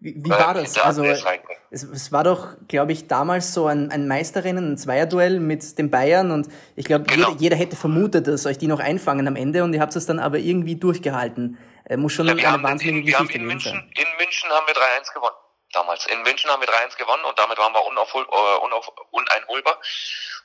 Wie, 0.00 0.14
wie 0.16 0.30
war 0.30 0.52
das? 0.52 0.76
Also 0.78 1.02
es, 1.04 1.24
es, 1.70 2.12
war 2.12 2.24
doch, 2.24 2.56
glaube 2.68 2.92
ich, 2.92 3.06
damals 3.06 3.54
so 3.54 3.66
ein, 3.68 3.90
ein 3.90 4.06
Meisterinnen, 4.06 4.72
ein 4.72 4.76
Zweierduell 4.76 5.40
mit 5.40 5.78
den 5.78 5.90
Bayern 5.90 6.30
und 6.30 6.48
ich 6.76 6.84
glaube, 6.84 7.04
genau. 7.04 7.30
jeder, 7.30 7.40
jeder 7.40 7.56
hätte 7.56 7.76
vermutet, 7.76 8.26
dass 8.26 8.44
euch 8.44 8.58
die 8.58 8.66
noch 8.66 8.80
einfangen 8.80 9.26
am 9.26 9.36
Ende 9.36 9.64
und 9.64 9.72
ihr 9.72 9.80
habt 9.80 9.96
es 9.96 10.04
dann 10.04 10.18
aber 10.18 10.38
irgendwie 10.38 10.76
durchgehalten. 10.76 11.58
Äh, 11.86 11.96
muss 11.96 12.12
schon 12.12 12.26
ja, 12.26 12.34
eine 12.34 12.62
wahnsinnige 12.62 12.98
in, 12.98 13.06
Geschichte 13.06 13.38
in 13.38 13.46
München, 13.46 13.72
sein. 13.72 13.92
In 13.96 14.16
München 14.18 14.50
haben 14.50 14.66
wir 14.66 14.74
3-1 14.74 15.14
gewonnen 15.14 15.36
damals. 15.72 16.06
In 16.06 16.22
München 16.22 16.50
haben 16.50 16.60
wir 16.60 16.68
3-1 16.68 16.96
gewonnen 16.96 17.24
und 17.24 17.38
damit 17.38 17.58
waren 17.58 17.72
wir 17.72 17.84
unaufhol, 17.86 18.24
unauf, 18.62 18.90
uneinholbar 19.10 19.80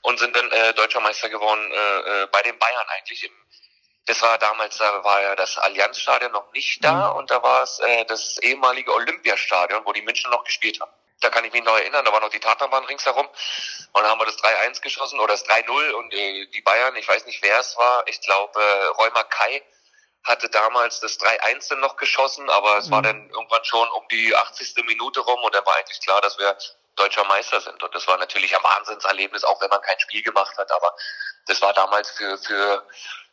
und 0.01 0.19
sind 0.19 0.35
dann 0.35 0.49
äh, 0.51 0.73
deutscher 0.73 1.01
Meister 1.01 1.29
geworden 1.29 1.71
äh, 1.71 2.23
äh, 2.23 2.27
bei 2.31 2.41
den 2.43 2.57
Bayern 2.57 2.87
eigentlich 2.97 3.23
im 3.23 3.31
das 4.09 4.23
war 4.23 4.39
damals, 4.39 4.75
da 4.77 5.03
war 5.03 5.21
ja 5.21 5.35
das 5.35 5.55
Allianzstadion 5.59 6.31
noch 6.31 6.51
nicht 6.51 6.83
da 6.83 7.11
mhm. 7.11 7.17
und 7.17 7.29
da 7.29 7.43
war 7.43 7.61
es 7.61 7.77
äh, 7.79 8.05
das 8.05 8.39
ehemalige 8.39 8.91
Olympiastadion, 8.91 9.85
wo 9.85 9.93
die 9.93 10.01
München 10.01 10.31
noch 10.31 10.43
gespielt 10.43 10.81
haben. 10.81 10.91
Da 11.21 11.29
kann 11.29 11.45
ich 11.45 11.53
mich 11.53 11.63
noch 11.63 11.77
erinnern, 11.77 12.03
da 12.03 12.11
war 12.11 12.19
noch 12.19 12.29
die 12.29 12.39
Tatanbahn 12.39 12.85
ringsherum 12.85 13.27
und 13.27 14.01
dann 14.01 14.09
haben 14.09 14.19
wir 14.19 14.25
das 14.25 14.37
3-1 14.39 14.81
geschossen 14.81 15.19
oder 15.19 15.33
das 15.33 15.45
3-0 15.45 15.91
und 15.91 16.11
äh, 16.11 16.47
die 16.47 16.61
Bayern, 16.61 16.95
ich 16.95 17.07
weiß 17.07 17.27
nicht 17.27 17.43
wer 17.43 17.59
es 17.59 17.77
war, 17.77 18.03
ich 18.07 18.19
glaube 18.21 18.59
äh, 18.59 18.85
Reumer 18.99 19.23
Kai 19.25 19.61
hatte 20.23 20.49
damals 20.49 21.01
das 21.01 21.19
3-1 21.19 21.69
dann 21.69 21.79
noch 21.81 21.95
geschossen, 21.95 22.49
aber 22.49 22.79
es 22.79 22.87
mhm. 22.87 22.91
war 22.91 23.01
dann 23.03 23.29
irgendwann 23.29 23.63
schon 23.63 23.87
um 23.89 24.07
die 24.07 24.35
80. 24.35 24.85
Minute 24.85 25.19
rum 25.19 25.43
und 25.43 25.53
dann 25.53 25.65
war 25.67 25.75
eigentlich 25.75 26.01
klar, 26.01 26.19
dass 26.21 26.39
wir 26.39 26.57
deutscher 26.95 27.23
Meister 27.25 27.61
sind. 27.61 27.81
Und 27.81 27.93
das 27.93 28.07
war 28.07 28.17
natürlich 28.17 28.55
ein 28.55 28.63
Wahnsinnserlebnis, 28.63 29.43
auch 29.43 29.61
wenn 29.61 29.69
man 29.69 29.81
kein 29.81 29.99
Spiel 29.99 30.23
gemacht 30.23 30.57
hat, 30.57 30.71
aber 30.71 30.95
das 31.45 31.61
war 31.61 31.73
damals 31.73 32.09
für, 32.09 32.37
für 32.39 32.85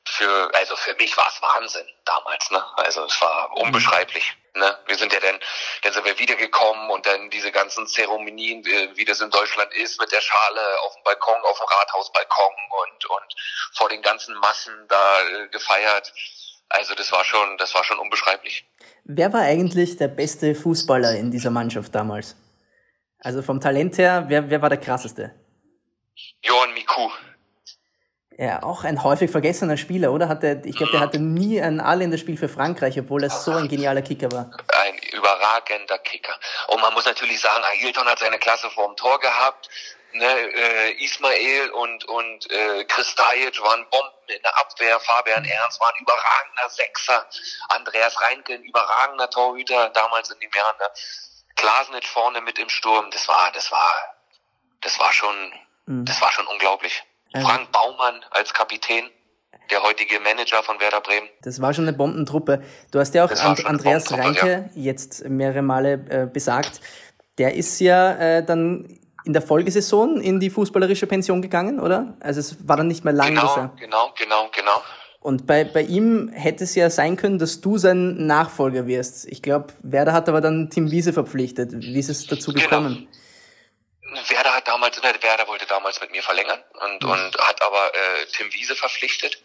für, 0.09 0.51
also 0.55 0.77
für 0.77 0.95
mich 0.95 1.17
war 1.17 1.27
es 1.29 1.43
Wahnsinn 1.43 1.87
damals, 2.05 2.51
ne? 2.51 2.65
Also 2.77 3.05
es 3.05 3.21
war 3.21 3.57
unbeschreiblich. 3.57 4.37
Ne? 4.55 4.79
Wir 4.87 4.97
sind 4.97 5.13
ja 5.13 5.21
dann, 5.21 5.39
dann 5.83 5.93
sind 5.93 6.05
wir 6.07 6.19
wiedergekommen 6.19 6.91
und 6.91 7.05
dann 7.05 7.29
diese 7.31 7.53
ganzen 7.53 7.87
Zeremonien, 7.87 8.65
wie 8.65 9.05
das 9.05 9.21
in 9.21 9.31
Deutschland 9.31 9.73
ist, 9.75 10.01
mit 10.01 10.11
der 10.13 10.21
Schale 10.21 10.61
auf 10.87 10.95
dem 10.95 11.03
Balkon, 11.05 11.41
auf 11.43 11.59
dem 11.59 11.67
Rathausbalkon 11.67 12.55
und, 12.85 13.05
und 13.11 13.35
vor 13.75 13.89
den 13.89 14.01
ganzen 14.01 14.35
Massen 14.39 14.73
da 14.89 15.21
äh, 15.23 15.49
gefeiert. 15.49 16.13
Also 16.69 16.95
das 16.95 17.13
war 17.13 17.25
schon, 17.25 17.59
das 17.59 17.75
war 17.75 17.85
schon 17.85 17.99
unbeschreiblich. 17.99 18.65
Wer 19.05 19.33
war 19.33 19.43
eigentlich 19.43 19.97
der 19.97 20.09
beste 20.09 20.55
Fußballer 20.55 21.17
in 21.17 21.31
dieser 21.31 21.51
Mannschaft 21.51 21.95
damals? 21.95 22.37
Also 23.19 23.43
vom 23.43 23.61
Talent 23.61 23.99
her, 23.99 24.25
wer, 24.29 24.49
wer 24.51 24.63
war 24.63 24.69
der 24.69 24.81
krasseste? 24.81 25.35
Johann 26.43 26.73
Miku. 26.75 27.11
Ja, 28.39 28.63
auch 28.63 28.85
ein 28.85 29.03
häufig 29.03 29.31
vergessener 29.31 29.79
Spieler, 29.79 30.13
oder? 30.13 30.29
Hatte, 30.29 30.61
ich 30.67 30.77
glaube, 30.77 30.93
der 30.93 31.01
hatte 31.01 31.19
nie 31.19 31.61
ein 31.61 31.81
All-in-Spiel 31.81 32.37
für 32.37 32.51
Frankreich, 32.51 32.99
obwohl 32.99 33.25
er 33.25 33.31
so 33.31 33.53
ein 33.53 33.67
genialer 33.67 34.03
Kicker 34.03 34.31
war. 34.31 34.51
Ein 34.69 34.99
überragender 35.13 35.99
Kicker. 36.01 36.35
Und 36.69 36.83
man 36.83 36.93
muss 36.93 37.07
natürlich 37.07 37.41
sagen, 37.41 37.65
Ailton 37.65 38.07
hat 38.07 38.19
seine 38.19 38.39
Klasse 38.39 38.69
vorm 38.71 38.95
Tor 38.97 39.19
gehabt. 39.21 39.71
Ne, 40.13 40.25
äh, 40.25 41.05
Ismail 41.05 41.71
und, 41.71 42.05
und 42.07 42.51
äh, 42.51 42.85
Kristajic 42.85 43.61
waren 43.61 43.87
Bomben 43.91 44.29
in 44.29 44.43
der 44.43 44.59
Abwehr. 44.59 45.01
Fabian 45.01 45.45
Ernst 45.45 45.81
war 45.81 45.89
ein 45.89 46.03
überragender 46.03 46.69
Sechser. 46.69 47.27
Andreas 47.69 48.21
Reinke 48.21 48.55
ein 48.55 48.63
überragender 48.65 49.31
Torhüter 49.31 49.91
damals 49.91 50.31
in 50.31 50.41
dem 50.41 50.51
Jahr. 50.55 50.75
Ne? 50.79 50.87
Klasnitz 51.57 52.07
vorne 52.07 52.41
mit 52.43 52.59
im 52.59 52.69
Sturm. 52.69 53.11
Das 53.11 53.29
war, 53.29 53.51
das 53.53 53.71
war, 53.73 54.15
das 54.83 54.99
war 54.99 55.13
schon, 55.13 55.55
mhm. 55.87 56.05
das 56.05 56.21
war 56.21 56.33
schon 56.33 56.47
unglaublich. 56.47 57.03
Frank 57.33 57.73
Baumann 57.73 58.25
als 58.31 58.53
Kapitän, 58.53 59.05
der 59.71 59.83
heutige 59.83 60.21
Manager 60.21 60.63
von 60.63 60.81
Werder 60.81 61.01
Bremen. 61.01 61.29
Das 61.43 61.61
war 61.61 61.75
schon 61.75 61.87
eine 61.87 61.97
Bombentruppe. 61.97 62.63
Du 62.91 62.99
hast 62.99 63.15
ja 63.15 63.25
auch 63.25 63.31
And 63.31 63.67
Andreas 63.67 64.13
Reinke 64.13 64.71
ja. 64.75 64.83
jetzt 64.83 65.29
mehrere 65.29 65.63
Male 65.63 65.93
äh, 66.09 66.27
besagt. 66.33 66.81
Der 67.39 67.55
ist 67.55 67.81
ja 67.81 68.13
äh, 68.13 68.45
dann 68.45 68.99
in 69.25 69.33
der 69.33 69.43
Folgesaison 69.43 70.21
in 70.21 70.39
die 70.41 70.51
fußballerische 70.51 71.07
Pension 71.07 71.43
gegangen, 71.43 71.81
oder? 71.81 72.17
Also 72.21 72.41
es 72.41 72.69
war 72.69 72.77
dann 72.77 72.87
nicht 72.87 73.05
mehr 73.05 73.13
lang. 73.13 73.31
Genau, 73.31 73.57
er 73.57 73.73
genau, 73.77 74.13
genau, 74.17 74.49
genau. 74.55 74.83
Und 75.21 75.49
bei, 75.49 75.65
bei 75.65 75.83
ihm 75.83 76.29
hätte 76.29 76.63
es 76.63 76.77
ja 76.77 76.89
sein 76.89 77.17
können, 77.17 77.41
dass 77.41 77.61
du 77.61 77.79
sein 77.79 78.27
Nachfolger 78.29 78.87
wirst. 78.87 79.27
Ich 79.27 79.43
glaube, 79.43 79.75
Werder 79.83 80.13
hat 80.13 80.29
aber 80.29 80.41
dann 80.41 80.71
Tim 80.71 80.93
Wiese 80.93 81.13
verpflichtet. 81.13 81.73
Wie 81.73 81.99
ist 81.99 82.09
es 82.09 82.29
dazu 82.29 82.53
genau. 82.53 82.63
gekommen? 82.63 82.95
Genau. 82.95 83.09
Werder 84.29 84.55
hat 84.55 84.69
damals, 84.69 85.01
ne, 85.03 85.15
Werder 85.21 85.47
wollte 85.47 85.67
damals 85.67 86.01
mit 86.01 86.11
mir 86.11 86.23
verlängern 86.23 86.63
und, 86.81 87.03
mhm. 87.03 87.11
und 87.11 87.39
hat 87.39 87.63
aber 87.63 87.95
äh, 87.95 88.27
Tim 88.27 88.53
Wiese 88.53 88.77
verpflichtet. 88.77 89.41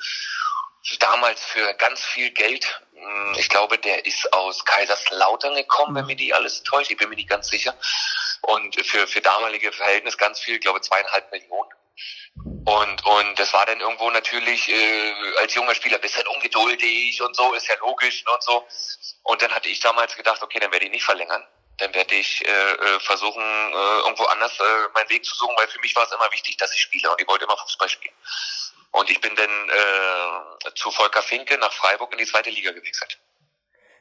Damals 0.99 1.43
für 1.43 1.73
ganz 1.75 2.03
viel 2.03 2.31
Geld. 2.31 2.81
Hm, 2.95 3.35
ich 3.37 3.49
glaube, 3.49 3.77
der 3.77 4.05
ist 4.05 4.33
aus 4.33 4.65
Kaiserslautern 4.65 5.55
gekommen, 5.55 5.95
wenn 5.95 6.03
mhm. 6.03 6.07
mir 6.07 6.15
die 6.15 6.33
alles 6.33 6.63
täuscht. 6.63 6.91
Ich 6.91 6.97
bin 6.97 7.09
mir 7.09 7.15
nicht 7.15 7.29
ganz 7.29 7.49
sicher. 7.49 7.77
Und 8.41 8.75
für, 8.85 9.07
für 9.07 9.21
damalige 9.21 9.71
Verhältnis 9.71 10.17
ganz 10.17 10.39
viel, 10.39 10.55
ich 10.55 10.61
glaube 10.61 10.81
zweieinhalb 10.81 11.31
Millionen. 11.31 11.69
Und, 12.65 13.05
und 13.05 13.39
das 13.39 13.53
war 13.53 13.65
dann 13.65 13.79
irgendwo 13.79 14.09
natürlich 14.09 14.69
äh, 14.69 15.13
als 15.39 15.53
junger 15.53 15.75
Spieler 15.75 15.95
ein 15.95 16.01
bisschen 16.01 16.25
ungeduldig 16.27 17.21
und 17.21 17.35
so, 17.35 17.53
ist 17.53 17.67
ja 17.67 17.75
logisch 17.79 18.23
und 18.33 18.43
so. 18.43 18.67
Und 19.23 19.41
dann 19.41 19.51
hatte 19.51 19.69
ich 19.69 19.79
damals 19.79 20.15
gedacht, 20.15 20.41
okay, 20.41 20.59
dann 20.59 20.71
werde 20.71 20.85
ich 20.85 20.91
nicht 20.91 21.03
verlängern 21.03 21.45
dann 21.81 21.93
werde 21.95 22.13
ich 22.13 22.45
äh, 22.45 22.51
äh, 22.51 22.99
versuchen, 22.99 23.41
äh, 23.41 23.99
irgendwo 24.05 24.23
anders 24.25 24.53
äh, 24.59 24.93
meinen 24.93 25.09
Weg 25.09 25.25
zu 25.25 25.35
suchen, 25.35 25.55
weil 25.57 25.67
für 25.67 25.79
mich 25.79 25.95
war 25.95 26.03
es 26.03 26.11
immer 26.11 26.31
wichtig, 26.31 26.55
dass 26.57 26.73
ich 26.73 26.81
spiele 26.81 27.09
und 27.09 27.19
ich 27.19 27.27
wollte 27.27 27.45
immer 27.45 27.57
Fußball 27.57 27.89
spielen. 27.89 28.13
Und 28.91 29.09
ich 29.09 29.19
bin 29.19 29.31
dann 29.35 29.49
äh, 29.49 30.73
zu 30.75 30.91
Volker 30.91 31.23
Finke 31.23 31.57
nach 31.57 31.73
Freiburg 31.73 32.11
in 32.11 32.19
die 32.19 32.25
zweite 32.25 32.51
Liga 32.51 32.71
gewechselt. 32.71 33.19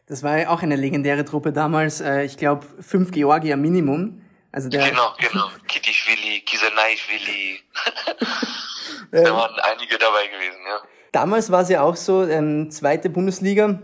Das 0.06 0.22
war 0.22 0.36
ja 0.36 0.50
auch 0.50 0.62
eine 0.62 0.76
legendäre 0.76 1.24
Truppe 1.24 1.52
damals. 1.52 2.00
Äh, 2.00 2.24
ich 2.24 2.36
glaube, 2.36 2.66
fünf 2.82 3.12
Georgier 3.12 3.56
Minimum. 3.56 4.26
Also 4.52 4.68
der 4.68 4.90
genau, 4.90 5.14
genau. 5.16 5.48
Kitischwili, 5.68 6.40
Kisenaischwili. 6.40 7.62
da 9.12 9.34
waren 9.34 9.58
einige 9.60 9.96
dabei 9.96 10.26
gewesen, 10.26 10.66
ja. 10.66 10.82
Damals 11.12 11.50
war 11.50 11.62
es 11.62 11.68
ja 11.70 11.82
auch 11.82 11.96
so, 11.96 12.26
ähm, 12.26 12.70
zweite 12.70 13.08
Bundesliga 13.08 13.80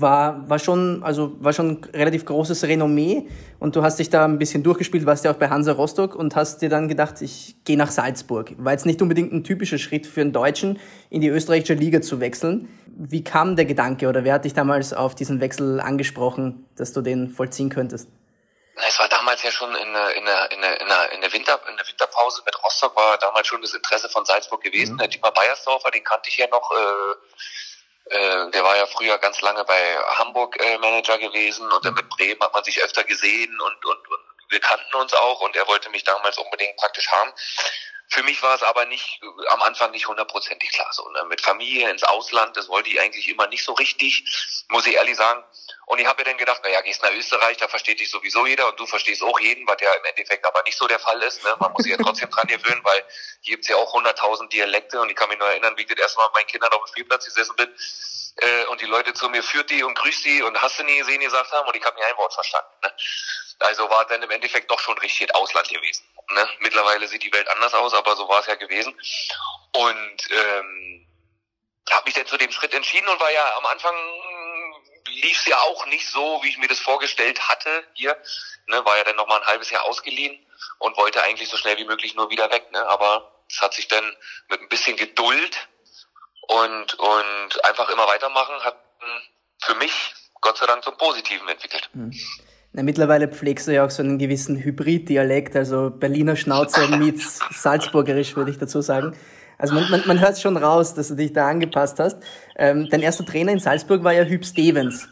war, 0.00 0.48
war 0.48 0.58
schon, 0.58 1.02
also 1.02 1.36
war 1.40 1.52
schon 1.52 1.84
relativ 1.92 2.24
großes 2.24 2.64
Renommee 2.64 3.28
und 3.58 3.76
du 3.76 3.82
hast 3.82 3.98
dich 3.98 4.10
da 4.10 4.24
ein 4.24 4.38
bisschen 4.38 4.62
durchgespielt, 4.62 5.06
warst 5.06 5.24
ja 5.24 5.30
auch 5.30 5.36
bei 5.36 5.48
Hansa 5.48 5.72
Rostock 5.72 6.14
und 6.14 6.36
hast 6.36 6.62
dir 6.62 6.68
dann 6.68 6.88
gedacht, 6.88 7.20
ich 7.22 7.56
gehe 7.64 7.76
nach 7.76 7.90
Salzburg. 7.90 8.52
War 8.58 8.72
jetzt 8.72 8.86
nicht 8.86 9.02
unbedingt 9.02 9.32
ein 9.32 9.44
typischer 9.44 9.78
Schritt 9.78 10.06
für 10.06 10.20
einen 10.20 10.32
Deutschen, 10.32 10.80
in 11.10 11.20
die 11.20 11.28
österreichische 11.28 11.74
Liga 11.74 12.00
zu 12.00 12.20
wechseln. 12.20 12.68
Wie 12.96 13.24
kam 13.24 13.56
der 13.56 13.64
Gedanke 13.64 14.08
oder 14.08 14.24
wer 14.24 14.34
hat 14.34 14.44
dich 14.44 14.54
damals 14.54 14.92
auf 14.92 15.14
diesen 15.14 15.40
Wechsel 15.40 15.80
angesprochen, 15.80 16.68
dass 16.76 16.92
du 16.92 17.00
den 17.00 17.30
vollziehen 17.30 17.68
könntest? 17.68 18.08
Es 18.88 18.98
war 18.98 19.08
damals 19.08 19.42
ja 19.42 19.50
schon 19.50 19.74
in 19.74 19.92
der, 19.92 20.16
in 20.16 20.24
der, 20.24 20.50
in 20.50 20.60
der, 20.60 20.80
in 20.80 20.88
der, 20.88 21.12
in 21.12 21.20
der, 21.20 21.32
Winter, 21.32 21.60
in 21.70 21.76
der 21.76 21.86
Winterpause 21.86 22.42
mit 22.44 22.54
Rostock 22.64 22.96
war 22.96 23.16
damals 23.18 23.46
schon 23.46 23.62
das 23.62 23.72
Interesse 23.72 24.08
von 24.08 24.24
Salzburg 24.24 24.62
gewesen. 24.62 24.94
Mhm. 24.94 24.98
Der 24.98 25.08
Dietmar 25.08 25.32
Beiersdorfer, 25.32 25.90
den 25.90 26.02
kannte 26.02 26.28
ich 26.28 26.36
ja 26.36 26.46
noch, 26.48 26.70
äh, 26.72 27.14
äh, 28.06 28.50
der 28.50 28.64
war 28.64 28.76
ja 28.76 28.86
früher 28.86 29.18
ganz 29.18 29.40
lange 29.40 29.64
bei 29.64 29.96
Hamburg 30.18 30.60
äh, 30.60 30.78
Manager 30.78 31.18
gewesen 31.18 31.70
und 31.70 31.84
dann 31.84 31.94
mit 31.94 32.08
Bremen 32.10 32.40
hat 32.40 32.52
man 32.52 32.64
sich 32.64 32.82
öfter 32.82 33.04
gesehen 33.04 33.58
und, 33.60 33.84
und, 33.84 34.08
und 34.10 34.20
wir 34.50 34.60
kannten 34.60 34.94
uns 34.96 35.14
auch 35.14 35.40
und 35.40 35.56
er 35.56 35.66
wollte 35.66 35.88
mich 35.90 36.04
damals 36.04 36.36
unbedingt 36.38 36.76
praktisch 36.76 37.10
haben. 37.10 37.32
Für 38.14 38.22
mich 38.22 38.40
war 38.42 38.54
es 38.54 38.62
aber 38.62 38.84
nicht 38.86 39.20
am 39.48 39.62
Anfang 39.62 39.90
nicht 39.90 40.06
hundertprozentig 40.06 40.70
klar 40.70 40.88
so. 40.92 41.08
Ne? 41.10 41.24
Mit 41.24 41.40
Familie 41.40 41.90
ins 41.90 42.04
Ausland, 42.04 42.56
das 42.56 42.68
wollte 42.68 42.88
ich 42.88 43.00
eigentlich 43.00 43.26
immer 43.26 43.48
nicht 43.48 43.64
so 43.64 43.72
richtig, 43.72 44.22
muss 44.68 44.86
ich 44.86 44.94
ehrlich 44.94 45.16
sagen. 45.16 45.42
Und 45.86 45.98
ich 45.98 46.06
habe 46.06 46.20
mir 46.20 46.26
dann 46.26 46.38
gedacht, 46.38 46.62
naja, 46.62 46.80
gehst 46.82 47.02
nach 47.02 47.10
Österreich, 47.10 47.56
da 47.56 47.66
versteht 47.66 47.98
dich 47.98 48.08
sowieso 48.08 48.46
jeder 48.46 48.68
und 48.68 48.78
du 48.78 48.86
verstehst 48.86 49.20
auch 49.24 49.40
jeden, 49.40 49.66
was 49.66 49.78
ja 49.80 49.92
im 49.94 50.04
Endeffekt 50.04 50.46
aber 50.46 50.62
nicht 50.62 50.78
so 50.78 50.86
der 50.86 51.00
Fall 51.00 51.20
ist. 51.24 51.42
Ne? 51.42 51.56
Man 51.58 51.72
muss 51.72 51.82
sich 51.82 51.90
ja 51.90 51.98
trotzdem 52.00 52.30
dran 52.30 52.46
gewöhnen, 52.46 52.84
weil 52.84 53.04
hier 53.40 53.56
gibt's 53.56 53.66
ja 53.66 53.74
auch 53.74 53.92
hunderttausend 53.92 54.52
Dialekte 54.52 55.00
und 55.00 55.10
ich 55.10 55.16
kann 55.16 55.28
mich 55.28 55.38
nur 55.40 55.48
erinnern, 55.48 55.76
wie 55.76 55.82
ich 55.82 55.88
das 55.88 55.98
erstmal 55.98 56.28
mit 56.28 56.34
meinen 56.34 56.46
Kindern 56.46 56.70
auf 56.70 56.84
dem 56.84 56.92
Spielplatz 56.92 57.24
gesessen 57.24 57.56
bin 57.56 57.68
äh, 58.36 58.64
und 58.66 58.80
die 58.80 58.86
Leute 58.86 59.12
zu 59.14 59.28
mir 59.28 59.42
führt 59.42 59.70
die 59.70 59.82
und 59.82 59.98
grüßt 59.98 60.24
die 60.24 60.40
und 60.42 60.56
hast 60.62 60.78
du 60.78 60.84
nie 60.84 60.98
gesehen 60.98 61.20
gesagt 61.20 61.50
haben 61.50 61.66
und 61.66 61.74
ich 61.74 61.84
habe 61.84 61.96
nie 61.96 62.04
ein 62.04 62.16
Wort 62.16 62.32
verstanden. 62.32 62.70
Ne? 62.84 62.92
Also 63.58 63.90
war 63.90 64.04
dann 64.06 64.22
im 64.22 64.30
Endeffekt 64.30 64.70
doch 64.70 64.78
schon 64.78 64.96
richtig 64.98 65.34
Ausland 65.34 65.68
gewesen. 65.68 66.04
Ne? 66.30 66.48
Mittlerweile 66.60 67.06
sieht 67.08 67.22
die 67.22 67.32
Welt 67.32 67.48
anders 67.48 67.74
aus, 67.74 67.94
aber 67.94 68.16
so 68.16 68.28
war 68.28 68.40
es 68.40 68.46
ja 68.46 68.54
gewesen. 68.54 68.98
Und 69.72 70.30
ähm, 70.30 71.06
habe 71.90 72.04
mich 72.06 72.14
dann 72.14 72.26
zu 72.26 72.36
dem 72.36 72.50
Schritt 72.50 72.74
entschieden 72.74 73.08
und 73.08 73.20
war 73.20 73.30
ja 73.30 73.56
am 73.56 73.66
Anfang 73.66 73.94
lief 75.06 75.38
es 75.38 75.46
ja 75.46 75.58
auch 75.58 75.86
nicht 75.86 76.08
so, 76.08 76.40
wie 76.42 76.48
ich 76.48 76.58
mir 76.58 76.68
das 76.68 76.80
vorgestellt 76.80 77.48
hatte 77.48 77.84
hier. 77.92 78.16
Ne, 78.66 78.84
war 78.84 78.96
ja 78.96 79.04
dann 79.04 79.16
noch 79.16 79.26
mal 79.26 79.40
ein 79.40 79.46
halbes 79.46 79.70
Jahr 79.70 79.84
ausgeliehen 79.84 80.44
und 80.78 80.96
wollte 80.96 81.22
eigentlich 81.22 81.48
so 81.48 81.56
schnell 81.56 81.76
wie 81.76 81.84
möglich 81.84 82.14
nur 82.14 82.30
wieder 82.30 82.50
weg. 82.50 82.70
Ne? 82.72 82.86
Aber 82.88 83.44
es 83.50 83.60
hat 83.60 83.74
sich 83.74 83.88
dann 83.88 84.04
mit 84.48 84.60
ein 84.60 84.68
bisschen 84.68 84.96
Geduld 84.96 85.68
und, 86.48 86.94
und 86.94 87.64
einfach 87.64 87.88
immer 87.90 88.06
weitermachen 88.06 88.62
hat 88.64 88.76
für 89.62 89.74
mich 89.74 89.92
Gott 90.40 90.58
sei 90.58 90.66
Dank 90.66 90.84
zum 90.84 90.96
Positiven 90.96 91.48
entwickelt. 91.48 91.88
Mhm. 91.92 92.12
Na, 92.76 92.82
mittlerweile 92.82 93.28
pflegst 93.28 93.68
du 93.68 93.72
ja 93.72 93.86
auch 93.86 93.90
so 93.90 94.02
einen 94.02 94.18
gewissen 94.18 94.56
Hybrid-Dialekt, 94.56 95.54
also 95.54 95.90
Berliner 95.90 96.34
Schnauze 96.34 96.88
mit 96.98 97.20
Salzburgerisch, 97.52 98.34
würde 98.34 98.50
ich 98.50 98.58
dazu 98.58 98.80
sagen. 98.80 99.12
Also 99.58 99.74
man, 99.74 99.88
man, 99.92 100.02
man 100.08 100.20
hört 100.20 100.40
schon 100.40 100.56
raus, 100.56 100.92
dass 100.92 101.06
du 101.06 101.14
dich 101.14 101.32
da 101.32 101.48
angepasst 101.48 102.00
hast. 102.00 102.18
Ähm, 102.56 102.88
dein 102.90 103.00
erster 103.00 103.24
Trainer 103.24 103.52
in 103.52 103.60
Salzburg 103.60 104.02
war 104.02 104.12
ja 104.12 104.24
Hüb 104.24 104.44
Stevens. 104.44 105.08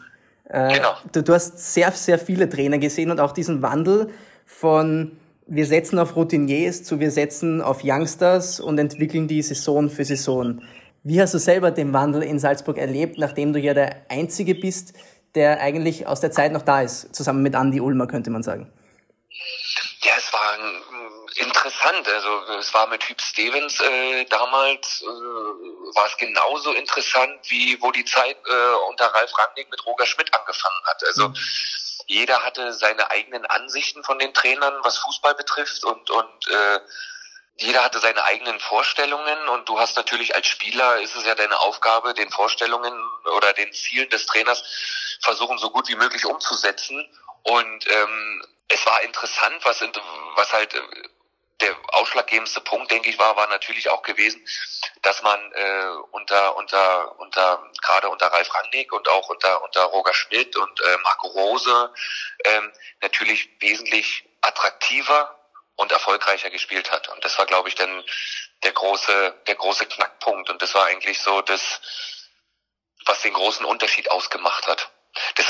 Äh, 0.49 0.75
genau. 0.75 0.89
Du, 1.13 1.23
du 1.23 1.33
hast 1.33 1.73
sehr, 1.73 1.89
sehr 1.91 2.19
viele 2.19 2.49
Trainer 2.49 2.79
gesehen 2.79 3.09
und 3.11 3.21
auch 3.21 3.31
diesen 3.31 3.61
Wandel 3.61 4.09
von 4.45 5.13
wir 5.47 5.65
setzen 5.65 5.99
auf 5.99 6.17
Routiniers 6.17 6.83
zu 6.83 6.99
wir 6.99 7.11
setzen 7.11 7.61
auf 7.61 7.81
Youngsters 7.83 8.59
und 8.59 8.77
entwickeln 8.77 9.29
die 9.29 9.41
Saison 9.41 9.89
für 9.89 10.03
Saison. 10.03 10.61
Wie 11.05 11.21
hast 11.21 11.33
du 11.33 11.37
selber 11.37 11.71
den 11.71 11.91
Wandel 11.91 12.23
in 12.23 12.39
Salzburg 12.39 12.77
erlebt, 12.77 13.17
nachdem 13.17 13.51
du 13.51 13.59
ja 13.59 13.73
der 13.73 14.03
Einzige 14.09 14.55
bist, 14.55 14.93
der 15.35 15.59
eigentlich 15.59 16.07
aus 16.07 16.21
der 16.21 16.31
Zeit 16.31 16.51
noch 16.51 16.61
da 16.61 16.81
ist, 16.81 17.15
zusammen 17.15 17.41
mit 17.41 17.55
Andy 17.55 17.79
Ulmer, 17.79 18.07
könnte 18.07 18.29
man 18.29 18.43
sagen? 18.43 18.71
Ja, 20.01 20.13
es 20.17 20.31
war 20.33 20.57
interessant. 21.35 22.07
Also 22.07 22.53
es 22.59 22.73
war 22.73 22.87
mit 22.87 23.03
Hüb 23.03 23.19
Stevens 23.21 23.79
äh, 23.79 24.25
damals 24.25 25.01
äh, 25.01 25.05
war 25.05 26.05
es 26.05 26.17
genauso 26.17 26.73
interessant 26.73 27.39
wie 27.49 27.81
wo 27.81 27.91
die 27.91 28.05
Zeit 28.05 28.37
äh, 28.45 28.75
unter 28.89 29.05
Ralf 29.05 29.31
Rangnick 29.37 29.69
mit 29.71 29.85
Roger 29.85 30.05
Schmidt 30.05 30.33
angefangen 30.33 30.81
hat. 30.85 31.03
Also 31.07 31.29
mhm. 31.29 31.35
jeder 32.07 32.43
hatte 32.43 32.73
seine 32.73 33.09
eigenen 33.11 33.45
Ansichten 33.45 34.03
von 34.03 34.19
den 34.19 34.33
Trainern, 34.33 34.75
was 34.83 34.97
Fußball 34.99 35.35
betrifft 35.35 35.83
und 35.85 36.09
und 36.09 36.47
äh, 36.47 36.79
jeder 37.55 37.83
hatte 37.83 37.99
seine 37.99 38.23
eigenen 38.23 38.59
Vorstellungen 38.59 39.47
und 39.49 39.69
du 39.69 39.79
hast 39.79 39.95
natürlich 39.95 40.35
als 40.35 40.47
Spieler 40.47 40.99
ist 41.01 41.15
es 41.15 41.23
ja 41.23 41.35
deine 41.35 41.59
Aufgabe, 41.59 42.13
den 42.15 42.31
Vorstellungen 42.31 42.93
oder 43.37 43.53
den 43.53 43.71
Zielen 43.73 44.09
des 44.09 44.25
Trainers 44.25 44.63
versuchen 45.21 45.57
so 45.57 45.69
gut 45.69 45.87
wie 45.89 45.95
möglich 45.95 46.25
umzusetzen. 46.25 47.07
Und 47.43 47.87
ähm, 47.91 48.45
es 48.69 48.85
war 48.85 49.01
interessant, 49.01 49.63
was, 49.63 49.81
was 50.35 50.53
halt 50.53 50.73
äh, 50.73 50.81
der 51.61 51.75
ausschlaggebendste 51.89 52.61
Punkt, 52.61 52.91
denke 52.91 53.09
ich, 53.09 53.17
war, 53.17 53.35
war 53.35 53.47
natürlich 53.47 53.89
auch 53.89 54.01
gewesen, 54.01 54.45
dass 55.01 55.21
man 55.21 55.39
äh, 55.53 55.87
unter 56.11 56.55
unter 56.57 57.19
unter 57.19 57.71
gerade 57.81 58.09
unter 58.09 58.27
Ralf 58.27 58.53
Rangnick 58.53 58.91
und 58.91 59.07
auch 59.09 59.29
unter 59.29 59.63
unter 59.63 59.83
Roger 59.85 60.13
Schmidt 60.13 60.55
und 60.57 60.81
äh, 60.81 60.97
Marco 61.03 61.27
Rose 61.27 61.93
ähm, 62.43 62.71
natürlich 63.01 63.49
wesentlich 63.59 64.25
attraktiver 64.41 65.39
und 65.75 65.91
erfolgreicher 65.91 66.49
gespielt 66.49 66.91
hat. 66.91 67.09
Und 67.09 67.23
das 67.23 67.37
war, 67.37 67.45
glaube 67.45 67.69
ich, 67.69 67.75
dann 67.75 68.03
der 68.63 68.73
große, 68.73 69.41
der 69.47 69.55
große 69.55 69.85
Knackpunkt. 69.85 70.49
Und 70.49 70.61
das 70.61 70.73
war 70.75 70.85
eigentlich 70.85 71.19
so 71.19 71.41
das, 71.41 71.81
was 73.05 73.21
den 73.21 73.33
großen 73.33 73.65
Unterschied 73.65 74.11
ausgemacht 74.11 74.67
hat. 74.67 74.91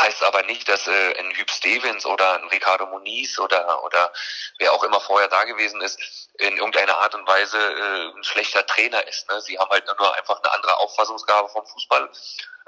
Heißt 0.03 0.21
aber 0.23 0.43
nicht, 0.43 0.67
dass 0.67 0.85
äh, 0.87 0.91
ein 1.19 1.31
Hüb 1.31 1.49
Stevens 1.49 2.05
oder 2.05 2.35
ein 2.35 2.47
Ricardo 2.49 2.85
Moniz 2.87 3.39
oder 3.39 3.83
oder 3.85 4.11
wer 4.59 4.73
auch 4.73 4.83
immer 4.83 4.99
vorher 4.99 5.29
da 5.29 5.45
gewesen 5.45 5.79
ist, 5.79 5.97
in 6.39 6.57
irgendeiner 6.57 6.97
Art 6.97 7.15
und 7.15 7.25
Weise 7.25 7.57
äh, 7.57 8.17
ein 8.17 8.23
schlechter 8.23 8.65
Trainer 8.65 9.07
ist. 9.07 9.29
Ne? 9.29 9.39
Sie 9.39 9.57
haben 9.57 9.69
halt 9.69 9.85
nur 9.85 10.15
einfach 10.17 10.41
eine 10.43 10.53
andere 10.53 10.77
Auffassungsgabe 10.79 11.47
vom 11.49 11.65
Fußball 11.65 12.09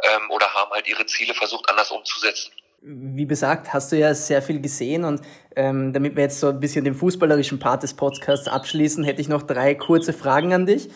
ähm, 0.04 0.32
oder 0.32 0.54
haben 0.54 0.72
halt 0.72 0.88
ihre 0.88 1.06
Ziele 1.08 1.34
versucht 1.34 1.70
anders 1.70 1.92
umzusetzen 1.92 2.54
wie 2.86 3.26
besagt, 3.26 3.74
hast 3.74 3.92
du 3.92 3.98
ja 3.98 4.14
sehr 4.14 4.44
viel 4.44 4.62
gesehen 4.62 5.06
und 5.06 5.22
ähm, 5.56 5.92
damit 5.92 6.16
wir 6.16 6.24
jetzt 6.24 6.40
so 6.40 6.50
ein 6.50 6.60
bisschen 6.60 6.86
den 6.86 6.94
fußballerischen 6.94 7.58
Part 7.58 7.82
des 7.82 7.96
Podcasts 7.96 8.48
abschließen, 8.48 9.04
hätte 9.04 9.22
ich 9.22 9.28
noch 9.28 9.42
drei 9.42 9.74
kurze 9.74 10.14
Fragen 10.14 10.54
an 10.54 10.68
dich. 10.68 10.90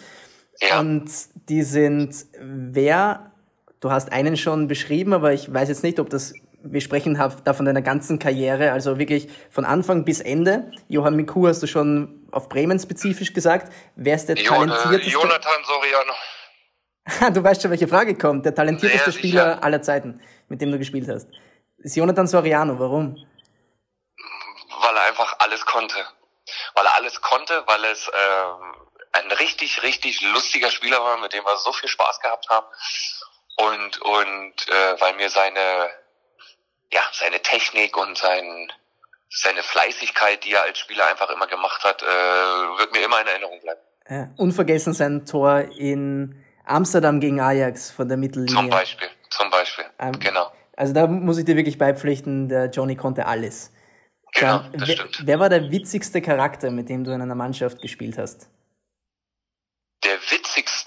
Ja. 0.61 0.79
Und 0.79 1.09
die 1.49 1.63
sind, 1.63 2.13
wer, 2.37 3.31
du 3.79 3.91
hast 3.91 4.11
einen 4.11 4.37
schon 4.37 4.67
beschrieben, 4.67 5.13
aber 5.13 5.33
ich 5.33 5.53
weiß 5.53 5.69
jetzt 5.69 5.83
nicht, 5.83 5.99
ob 5.99 6.09
das, 6.09 6.33
wir 6.63 6.81
sprechen 6.81 7.15
da 7.43 7.53
von 7.53 7.65
deiner 7.65 7.81
ganzen 7.81 8.19
Karriere, 8.19 8.71
also 8.71 8.99
wirklich 8.99 9.29
von 9.49 9.65
Anfang 9.65 10.05
bis 10.05 10.19
Ende. 10.19 10.71
Johann 10.87 11.15
Miku 11.15 11.47
hast 11.47 11.63
du 11.63 11.67
schon 11.67 12.27
auf 12.31 12.49
Bremen 12.49 12.79
spezifisch 12.79 13.33
gesagt. 13.33 13.71
Wer 13.95 14.15
ist 14.15 14.27
der 14.27 14.35
talentierteste? 14.35 15.09
Jonathan 15.09 15.63
Soriano. 15.63 16.13
du 17.33 17.43
weißt 17.43 17.61
schon, 17.61 17.71
welche 17.71 17.87
Frage 17.87 18.15
kommt. 18.15 18.45
Der 18.45 18.53
talentierteste 18.53 19.11
Spieler 19.11 19.63
aller 19.63 19.81
Zeiten, 19.81 20.21
mit 20.47 20.61
dem 20.61 20.71
du 20.71 20.77
gespielt 20.77 21.07
hast 21.07 21.27
ist 21.83 21.95
Jonathan 21.95 22.27
Soriano, 22.27 22.77
warum? 22.79 23.15
Weil 24.81 24.95
er 24.95 25.03
einfach 25.03 25.35
alles 25.39 25.65
konnte. 25.65 25.95
Weil 26.73 26.85
er 26.85 26.95
alles 26.95 27.21
konnte, 27.21 27.63
weil 27.67 27.85
es 27.85 28.09
ähm, 28.13 28.75
ein 29.13 29.31
richtig, 29.33 29.81
richtig 29.83 30.21
lustiger 30.21 30.71
Spieler 30.71 31.01
war, 31.03 31.17
mit 31.17 31.33
dem 31.33 31.43
wir 31.43 31.57
so 31.57 31.71
viel 31.73 31.89
Spaß 31.89 32.19
gehabt 32.21 32.49
haben. 32.49 32.67
Und, 33.59 34.01
und 34.01 34.69
äh, 34.69 35.01
weil 35.01 35.15
mir 35.15 35.29
seine, 35.29 35.89
ja, 36.93 37.01
seine 37.11 37.41
Technik 37.41 37.97
und 37.97 38.17
sein, 38.17 38.71
seine 39.29 39.61
Fleißigkeit, 39.63 40.45
die 40.45 40.53
er 40.53 40.63
als 40.63 40.79
Spieler 40.79 41.07
einfach 41.07 41.29
immer 41.29 41.47
gemacht 41.47 41.83
hat, 41.83 42.01
äh, 42.01 42.05
wird 42.05 42.93
mir 42.93 43.03
immer 43.03 43.19
in 43.21 43.27
Erinnerung 43.27 43.59
bleiben. 43.59 43.81
Ja, 44.09 44.29
unvergessen 44.37 44.93
sein 44.93 45.25
Tor 45.25 45.59
in 45.77 46.43
Amsterdam 46.65 47.19
gegen 47.19 47.41
Ajax 47.41 47.91
von 47.91 48.07
der 48.07 48.17
Mittellinie. 48.17 48.55
Zum 48.55 48.69
Beispiel, 48.69 49.09
zum 49.29 49.49
Beispiel, 49.49 49.85
ähm, 49.99 50.19
genau. 50.19 50.51
Also 50.77 50.93
da 50.93 51.07
muss 51.07 51.37
ich 51.37 51.45
dir 51.45 51.57
wirklich 51.57 51.77
beipflichten, 51.77 52.47
der 52.47 52.67
Johnny 52.67 52.95
konnte 52.95 53.25
alles. 53.25 53.73
Genau, 54.33 54.59
das 54.71 54.87
wer, 54.87 54.95
stimmt. 54.95 55.21
Wer 55.25 55.39
war 55.39 55.49
der 55.49 55.69
witzigste 55.69 56.21
Charakter, 56.21 56.71
mit 56.71 56.87
dem 56.87 57.03
du 57.03 57.11
in 57.11 57.21
einer 57.21 57.35
Mannschaft 57.35 57.81
gespielt 57.81 58.17
hast? 58.17 58.49
Der 60.05 60.17
witzigste, 60.29 60.78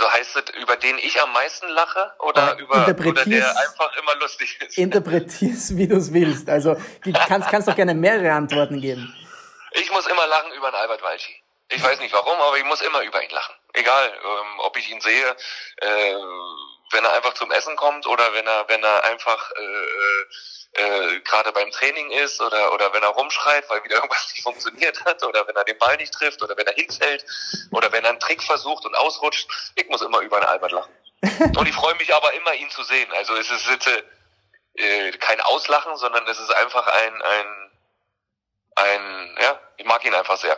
also 0.00 0.12
heißt 0.12 0.36
es, 0.36 0.62
über 0.62 0.76
den 0.76 0.98
ich 0.98 1.20
am 1.20 1.32
meisten 1.32 1.68
lache 1.68 2.12
oder 2.20 2.56
äh, 2.56 2.62
über 2.62 2.86
oder 3.06 3.24
der 3.24 3.56
einfach 3.58 3.94
immer 3.96 4.14
lustig 4.16 4.58
ist? 4.60 4.78
Interpretier's, 4.78 5.76
wie 5.76 5.86
du 5.86 5.96
es 5.96 6.12
willst. 6.12 6.48
Also 6.48 6.76
kannst, 7.28 7.48
kannst 7.48 7.68
doch 7.68 7.76
gerne 7.76 7.94
mehrere 7.94 8.32
Antworten 8.32 8.80
geben. 8.80 9.14
Ich 9.72 9.90
muss 9.92 10.06
immer 10.06 10.26
lachen 10.26 10.52
über 10.52 10.70
den 10.70 10.76
Albert 10.76 11.02
Walchi. 11.02 11.42
Ich 11.68 11.82
weiß 11.82 12.00
nicht 12.00 12.12
warum, 12.12 12.40
aber 12.40 12.56
ich 12.56 12.64
muss 12.64 12.80
immer 12.80 13.02
über 13.02 13.22
ihn 13.22 13.30
lachen. 13.30 13.54
Egal, 13.74 14.08
ähm, 14.08 14.60
ob 14.60 14.76
ich 14.76 14.90
ihn 14.90 15.00
sehe, 15.00 15.36
äh, 15.76 16.14
wenn 16.90 17.04
er 17.04 17.12
einfach 17.12 17.34
zum 17.34 17.50
Essen 17.50 17.76
kommt 17.76 18.06
oder 18.06 18.32
wenn 18.32 18.46
er, 18.46 18.68
wenn 18.68 18.82
er 18.82 19.04
einfach 19.04 19.50
äh, 19.52 20.82
äh, 20.82 21.20
gerade 21.20 21.52
beim 21.52 21.70
Training 21.70 22.10
ist 22.10 22.40
oder, 22.40 22.72
oder 22.72 22.92
wenn 22.92 23.02
er 23.02 23.08
rumschreit, 23.08 23.68
weil 23.68 23.82
wieder 23.84 23.96
irgendwas 23.96 24.28
nicht 24.32 24.42
funktioniert 24.42 25.04
hat 25.04 25.22
oder 25.24 25.46
wenn 25.46 25.56
er 25.56 25.64
den 25.64 25.78
Ball 25.78 25.96
nicht 25.96 26.12
trifft 26.12 26.42
oder 26.42 26.56
wenn 26.56 26.66
er 26.66 26.74
hinfällt 26.74 27.24
oder 27.72 27.90
wenn 27.92 28.04
er 28.04 28.10
einen 28.10 28.20
Trick 28.20 28.42
versucht 28.42 28.84
und 28.86 28.94
ausrutscht. 28.96 29.48
Ich 29.74 29.88
muss 29.88 30.02
immer 30.02 30.20
über 30.20 30.36
einen 30.36 30.46
Albert 30.46 30.72
lachen. 30.72 30.92
Und 31.58 31.68
ich 31.68 31.74
freue 31.74 31.94
mich 31.96 32.14
aber 32.14 32.32
immer, 32.32 32.54
ihn 32.54 32.70
zu 32.70 32.82
sehen. 32.82 33.10
Also 33.12 33.34
es 33.36 33.50
ist 33.50 33.68
jetzt 33.68 33.86
äh, 34.74 35.10
kein 35.18 35.38
Auslachen, 35.42 35.94
sondern 35.96 36.26
es 36.26 36.38
ist 36.38 36.50
einfach 36.54 36.86
ein, 36.86 37.22
ein, 37.22 37.70
ein, 38.76 39.36
ja, 39.42 39.60
ich 39.76 39.84
mag 39.84 40.02
ihn 40.06 40.14
einfach 40.14 40.38
sehr 40.38 40.56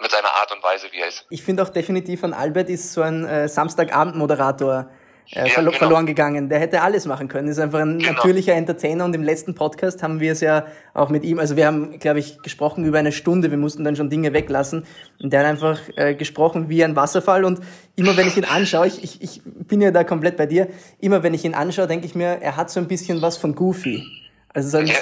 mit 0.00 0.10
seiner 0.10 0.32
Art 0.32 0.50
und 0.50 0.62
Weise, 0.62 0.90
wie 0.90 1.00
er 1.00 1.08
ist. 1.08 1.26
Ich 1.30 1.44
finde 1.44 1.62
auch 1.62 1.68
definitiv 1.68 2.24
an 2.24 2.32
Albert 2.32 2.70
ist 2.70 2.92
so 2.92 3.02
ein 3.02 3.24
äh, 3.24 3.48
Samstagabend-Moderator 3.48 4.90
äh, 5.32 5.46
ja, 5.46 5.54
verlo 5.54 5.70
genau. 5.70 5.78
verloren 5.78 6.06
gegangen. 6.06 6.48
Der 6.48 6.58
hätte 6.58 6.82
alles 6.82 7.06
machen 7.06 7.28
können. 7.28 7.48
Ist 7.48 7.58
einfach 7.58 7.80
ein 7.80 7.98
genau. 7.98 8.12
natürlicher 8.12 8.54
Entertainer 8.54 9.04
und 9.04 9.14
im 9.14 9.22
letzten 9.22 9.54
Podcast 9.54 10.02
haben 10.02 10.18
wir 10.18 10.32
es 10.32 10.40
ja 10.40 10.66
auch 10.92 11.08
mit 11.08 11.22
ihm, 11.22 11.38
also 11.38 11.56
wir 11.56 11.66
haben, 11.66 11.98
glaube 12.00 12.18
ich, 12.18 12.42
gesprochen 12.42 12.84
über 12.84 12.98
eine 12.98 13.12
Stunde. 13.12 13.50
Wir 13.50 13.58
mussten 13.58 13.84
dann 13.84 13.94
schon 13.94 14.10
Dinge 14.10 14.32
weglassen 14.32 14.86
und 15.22 15.32
der 15.32 15.40
hat 15.40 15.46
einfach 15.46 15.80
äh, 15.96 16.14
gesprochen 16.14 16.68
wie 16.68 16.82
ein 16.82 16.96
Wasserfall 16.96 17.44
und 17.44 17.60
immer 17.94 18.16
wenn 18.16 18.26
ich 18.26 18.36
ihn 18.36 18.44
anschaue, 18.44 18.88
ich, 18.88 19.04
ich, 19.04 19.22
ich 19.22 19.42
bin 19.44 19.80
ja 19.80 19.92
da 19.92 20.02
komplett 20.02 20.36
bei 20.36 20.46
dir, 20.46 20.68
immer 20.98 21.22
wenn 21.22 21.34
ich 21.34 21.44
ihn 21.44 21.54
anschaue, 21.54 21.86
denke 21.86 22.06
ich 22.06 22.14
mir, 22.14 22.38
er 22.40 22.56
hat 22.56 22.70
so 22.70 22.80
ein 22.80 22.88
bisschen 22.88 23.22
was 23.22 23.36
von 23.36 23.54
Goofy. 23.54 24.04
Also 24.52 24.70
so 24.70 24.78
ein, 24.78 24.86
ja. 24.86 24.94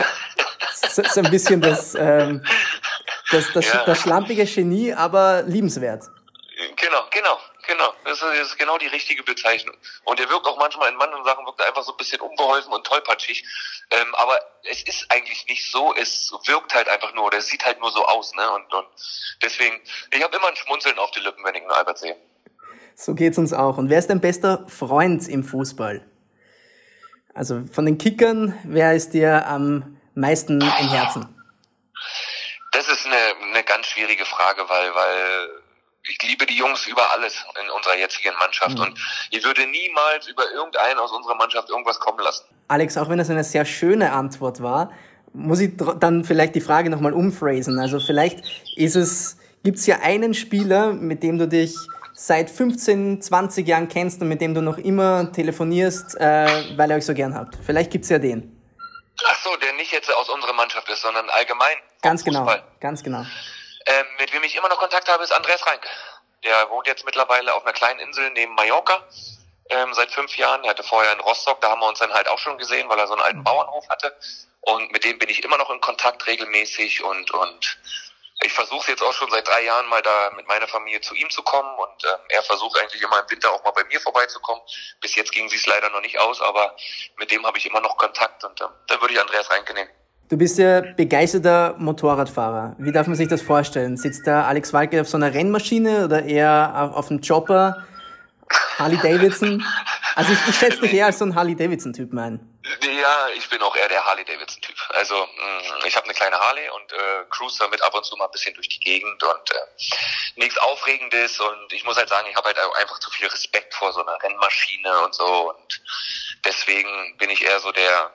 so, 0.91 1.03
so, 1.05 1.23
ein 1.23 1.31
bisschen 1.31 1.63
das, 1.63 1.95
ähm, 1.99 2.43
das, 3.31 3.51
das, 3.55 3.73
ja. 3.73 3.83
das 3.87 3.99
schlampige 3.99 4.45
Genie, 4.45 4.93
aber 4.93 5.43
liebenswert. 5.47 6.05
Genau, 6.77 7.03
genau. 7.11 7.39
Genau, 7.69 7.93
das 8.05 8.23
ist 8.23 8.57
genau 8.57 8.79
die 8.79 8.87
richtige 8.87 9.23
Bezeichnung. 9.23 9.77
Und 10.05 10.19
er 10.19 10.31
wirkt 10.31 10.47
auch 10.47 10.57
manchmal 10.57 10.91
in 10.91 10.97
manchen 10.97 11.23
Sachen 11.23 11.45
wirkt 11.45 11.61
er 11.61 11.67
einfach 11.67 11.83
so 11.83 11.93
ein 11.93 11.99
bisschen 11.99 12.19
unbeholfen 12.23 12.73
und 12.73 12.87
tollpatschig. 12.87 13.45
Ähm, 13.91 14.15
aber 14.15 14.39
es 14.71 14.83
ist 14.85 15.05
eigentlich 15.11 15.47
nicht 15.49 15.71
so, 15.71 15.95
es 15.95 16.33
wirkt 16.47 16.75
halt 16.75 16.89
einfach 16.89 17.13
nur 17.13 17.27
oder 17.27 17.37
es 17.37 17.49
sieht 17.49 17.67
halt 17.67 17.79
nur 17.79 17.91
so 17.91 18.07
aus. 18.07 18.35
Ne? 18.35 18.51
Und, 18.53 18.73
und 18.73 18.87
deswegen, 19.43 19.79
ich 20.11 20.23
habe 20.23 20.35
immer 20.35 20.49
ein 20.49 20.57
Schmunzeln 20.57 20.99
auf 20.99 21.11
die 21.11 21.21
Lippen, 21.21 21.45
wenn 21.45 21.57
ich 21.57 21.61
einen 21.61 21.71
Albert 21.71 21.99
sehe. 21.99 22.17
So 22.95 23.15
geht's 23.15 23.37
uns 23.37 23.53
auch. 23.53 23.77
Und 23.77 23.91
wer 23.91 23.99
ist 23.99 24.09
dein 24.09 24.23
bester 24.23 24.67
Freund 24.69 25.29
im 25.29 25.45
Fußball? 25.45 26.07
Also 27.35 27.65
von 27.71 27.85
den 27.85 27.99
Kickern, 27.99 28.59
wer 28.65 28.95
ist 28.95 29.13
dir 29.13 29.47
am 29.47 30.01
meisten 30.15 30.63
im 30.63 30.89
Herzen? 30.89 31.37
Das 32.73 32.89
ist 32.89 33.05
eine, 33.05 33.53
eine 33.53 33.63
ganz 33.63 33.89
schwierige 33.89 34.25
Frage, 34.25 34.67
weil, 34.69 34.95
weil 34.95 35.63
ich 36.09 36.23
liebe 36.23 36.47
die 36.47 36.57
Jungs 36.57 36.87
über 36.87 37.13
alles 37.13 37.45
in 37.63 37.71
unserer 37.71 37.97
jetzigen 37.97 38.35
Mannschaft 38.39 38.77
mhm. 38.77 38.85
und 38.85 38.99
ich 39.31 39.45
würde 39.45 39.67
niemals 39.67 40.27
über 40.29 40.51
irgendeinen 40.53 40.99
aus 40.99 41.13
unserer 41.13 41.35
Mannschaft 41.35 41.69
irgendwas 41.69 42.01
kommen 42.01 42.19
lassen. 42.21 42.45
Alex, 42.69 42.97
auch 42.97 43.09
wenn 43.09 43.19
das 43.19 43.31
eine 43.31 43.45
sehr 43.45 43.65
schöne 43.65 44.13
Antwort 44.13 44.63
war, 44.63 44.93
muss 45.33 45.61
ich 45.61 45.73
dann 46.01 46.25
vielleicht 46.25 46.55
die 46.55 46.61
Frage 46.61 46.91
nochmal 46.91 47.13
umphrasen. 47.13 47.79
Also 47.79 48.01
vielleicht 48.01 48.41
ist 48.77 48.97
es, 48.97 49.39
gibt 49.63 49.79
es 49.79 49.87
ja 49.87 50.01
einen 50.01 50.35
Spieler, 50.35 50.93
mit 50.93 51.23
dem 51.23 51.39
du 51.39 51.47
dich 51.47 51.75
seit 52.15 52.51
15, 52.51 53.23
20 53.23 53.69
Jahren 53.69 53.89
kennst 53.89 54.21
und 54.23 54.29
mit 54.29 54.41
dem 54.41 54.55
du 54.55 54.63
noch 54.63 54.79
immer 54.79 55.31
telefonierst, 55.33 56.17
äh, 56.19 56.47
weil 56.77 56.91
ihr 56.91 56.97
euch 56.97 57.07
so 57.07 57.15
gern 57.15 57.35
habt. 57.35 57.57
Vielleicht 57.65 57.91
gibt's 57.91 58.09
ja 58.09 58.19
den. 58.19 58.55
Ach 59.25 59.45
so, 59.45 59.57
der 59.57 59.73
nicht 59.75 59.93
jetzt 59.93 60.13
aus 60.15 60.29
unserer 60.29 60.53
Mannschaft 60.53 60.89
ist, 60.89 61.03
sondern 61.03 61.29
allgemein. 61.31 61.77
Ganz 62.03 62.25
genau, 62.25 62.51
ganz 62.81 63.03
genau. 63.03 63.25
Ähm, 63.89 64.07
mit 64.19 64.33
wem 64.35 64.45
ich 64.45 64.55
immer 64.55 64.69
noch 64.69 64.79
Kontakt 64.79 65.09
habe, 65.09 65.25
ist 65.25 65.33
Andreas 65.33 65.67
Reinke. 65.67 65.89
Der 66.45 66.69
wohnt 66.71 66.87
jetzt 66.87 67.05
mittlerweile 67.07 67.55
auf 67.55 67.65
einer 67.65 67.73
kleinen 67.73 68.01
Insel 68.01 68.31
neben 68.31 68.55
Mallorca. 68.55 69.03
ähm, 69.71 69.93
seit 69.95 70.11
fünf 70.11 70.37
Jahren. 70.37 70.65
Er 70.65 70.71
hatte 70.71 70.83
vorher 70.83 71.13
in 71.13 71.21
Rostock, 71.21 71.61
da 71.61 71.71
haben 71.71 71.81
wir 71.81 71.89
uns 71.89 71.99
dann 71.99 72.13
halt 72.13 72.29
auch 72.29 72.39
schon 72.39 72.59
gesehen, 72.59 72.89
weil 72.89 72.99
er 72.99 73.07
so 73.07 73.15
einen 73.15 73.23
alten 73.23 73.39
mhm. 73.39 73.45
Bauernhof 73.45 73.89
hatte. 73.89 74.15
Und 74.63 74.91
mit 74.93 75.05
dem 75.05 75.19
bin 75.19 75.29
ich 75.29 75.45
immer 75.45 75.59
noch 75.59 75.71
in 75.71 75.81
Kontakt 75.81 76.27
regelmäßig 76.27 77.03
und, 77.03 77.31
und 77.31 77.79
ich 78.43 78.53
versuche 78.53 78.91
jetzt 78.91 79.03
auch 79.03 79.13
schon 79.13 79.31
seit 79.31 79.47
drei 79.49 79.63
Jahren 79.63 79.87
mal 79.89 80.03
da 80.03 80.31
mit 80.37 80.47
meiner 80.47 80.69
Familie 80.69 81.01
zu 81.01 81.15
ihm 81.15 81.29
zu 81.31 81.43
kommen 81.43 81.77
und 81.79 82.05
äh, 82.05 82.09
er 82.29 82.43
versucht 82.43 82.79
eigentlich 82.79 83.03
immer 83.03 83.21
im 83.21 83.31
Winter 83.31 83.51
auch 83.53 83.65
mal 83.65 83.73
bei 83.73 83.85
mir 83.85 84.01
vorbeizukommen. 84.01 84.63
Bis 85.01 85.15
jetzt 85.17 85.33
ging 85.33 85.47
es 85.47 85.67
leider 85.67 85.91
noch 85.91 86.01
nicht 86.01 86.19
aus, 86.19 86.41
aber 86.41 86.77
mit 87.17 87.31
dem 87.31 87.45
habe 87.47 87.59
ich 87.59 87.67
immer 87.67 87.81
noch 87.81 87.97
Kontakt 87.97 88.45
und 88.45 88.61
äh, 88.61 88.69
da 88.87 89.01
würde 89.01 89.15
ich 89.15 89.21
Andreas 89.21 89.51
Reinke 89.51 89.75
nehmen. 89.75 89.91
Du 90.29 90.37
bist 90.37 90.59
ja 90.59 90.83
begeisterter 90.83 91.75
Motorradfahrer. 91.79 92.77
Wie 92.79 92.93
darf 92.93 93.07
man 93.07 93.17
sich 93.17 93.29
das 93.29 93.41
vorstellen? 93.41 93.97
Sitzt 93.97 94.27
da 94.27 94.45
Alex 94.45 94.75
Walke 94.75 95.01
auf 95.01 95.09
so 95.09 95.17
einer 95.17 95.33
Rennmaschine 95.33 96.05
oder 96.05 96.23
eher 96.23 96.93
auf, 96.95 97.11
einem 97.11 97.23
Chopper? 97.23 97.87
Harley 98.79 98.99
Davidson? 98.99 99.65
Also 100.15 100.33
ich, 100.33 100.49
ich 100.49 100.57
schätze 100.57 100.81
dich 100.81 100.93
eher 100.93 101.07
als 101.07 101.19
so 101.19 101.25
ein 101.25 101.35
Harley 101.35 101.57
Davidson-Typ 101.57 102.13
ein. 102.13 102.41
Ja, 102.83 103.29
ich 103.37 103.49
bin 103.49 103.63
auch 103.63 103.75
eher 103.75 103.89
der 103.89 104.05
Harley 104.05 104.25
Davidson-Typ. 104.25 104.77
Also 104.91 105.15
mm, 105.15 105.87
ich 105.87 105.97
habe 105.97 106.05
eine 106.05 106.15
kleine 106.15 106.37
Harley 106.37 106.69
und 106.69 106.93
äh, 106.93 107.25
cruise 107.31 107.57
damit 107.59 107.81
ab 107.83 107.95
und 107.95 108.05
zu 108.05 108.17
mal 108.17 108.27
ein 108.27 108.31
bisschen 108.31 108.55
durch 108.55 108.69
die 108.69 108.81
Gegend 108.81 109.23
und 109.23 109.51
äh, 109.51 109.55
nichts 110.37 110.59
Aufregendes 110.59 111.41
und 111.41 111.73
ich 111.73 111.85
muss 111.85 111.97
halt 111.97 112.09
sagen, 112.09 112.27
ich 112.29 112.37
habe 112.37 112.49
halt 112.49 112.59
einfach 112.81 112.99
zu 112.99 113.11
viel 113.11 113.29
Respekt 113.29 113.75
vor 113.75 113.93
so 113.93 114.05
einer 114.05 114.23
Rennmaschine 114.23 115.05
und 115.05 115.15
so 115.15 115.51
und 115.51 115.81
deswegen 116.45 117.17
bin 117.17 117.31
ich 117.31 117.45
eher 117.45 117.61
so 117.61 117.73
der, 117.73 118.13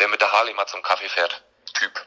der 0.00 0.08
mit 0.08 0.20
der 0.20 0.32
Harley 0.32 0.54
mal 0.54 0.66
zum 0.66 0.82
Kaffee 0.82 1.08
fährt. 1.08 1.44
Typ. 1.72 2.06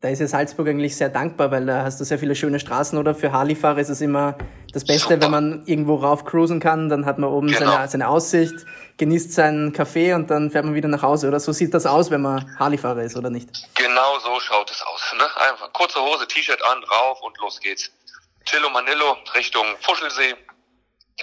Da 0.00 0.10
ist 0.10 0.20
ja 0.20 0.28
Salzburg 0.28 0.68
eigentlich 0.68 0.96
sehr 0.96 1.08
dankbar, 1.08 1.50
weil 1.50 1.66
da 1.66 1.82
hast 1.82 1.98
du 1.98 2.04
sehr 2.04 2.20
viele 2.20 2.36
schöne 2.36 2.60
Straßen, 2.60 2.96
oder? 2.96 3.16
Für 3.16 3.32
Harley-Fahrer 3.32 3.80
ist 3.80 3.88
es 3.88 4.00
immer 4.00 4.38
das 4.72 4.84
Beste, 4.84 5.14
Super. 5.14 5.22
wenn 5.22 5.30
man 5.32 5.66
irgendwo 5.66 5.96
rauf 5.96 6.24
cruisen 6.24 6.60
kann, 6.60 6.88
dann 6.88 7.04
hat 7.04 7.18
man 7.18 7.30
oben 7.30 7.48
genau. 7.48 7.72
seine, 7.72 7.88
seine 7.88 8.08
Aussicht, 8.08 8.54
genießt 8.98 9.32
seinen 9.32 9.72
Kaffee 9.72 10.14
und 10.14 10.30
dann 10.30 10.52
fährt 10.52 10.64
man 10.64 10.74
wieder 10.74 10.86
nach 10.86 11.02
Hause, 11.02 11.26
oder? 11.26 11.40
So 11.40 11.50
sieht 11.50 11.74
das 11.74 11.84
aus, 11.84 12.12
wenn 12.12 12.22
man 12.22 12.56
Harley-Fahrer 12.60 13.02
ist, 13.02 13.16
oder 13.16 13.28
nicht? 13.28 13.48
Genau 13.74 14.18
so 14.20 14.38
schaut 14.38 14.70
es 14.70 14.80
aus, 14.82 15.14
ne? 15.18 15.24
Einfach 15.50 15.72
kurze 15.72 16.00
Hose, 16.00 16.28
T-Shirt 16.28 16.62
an, 16.62 16.84
rauf 16.84 17.20
und 17.22 17.36
los 17.38 17.58
geht's. 17.58 17.90
Chillo 18.44 18.70
Manillo 18.70 19.16
Richtung 19.34 19.66
Fuschelsee 19.80 20.36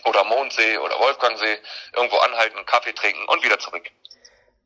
oder 0.04 0.24
Mondsee 0.26 0.78
oder 0.80 1.00
Wolfgangsee, 1.00 1.58
irgendwo 1.96 2.18
anhalten, 2.18 2.58
Kaffee 2.66 2.92
trinken 2.92 3.24
und 3.30 3.42
wieder 3.42 3.58
zurück. 3.58 3.90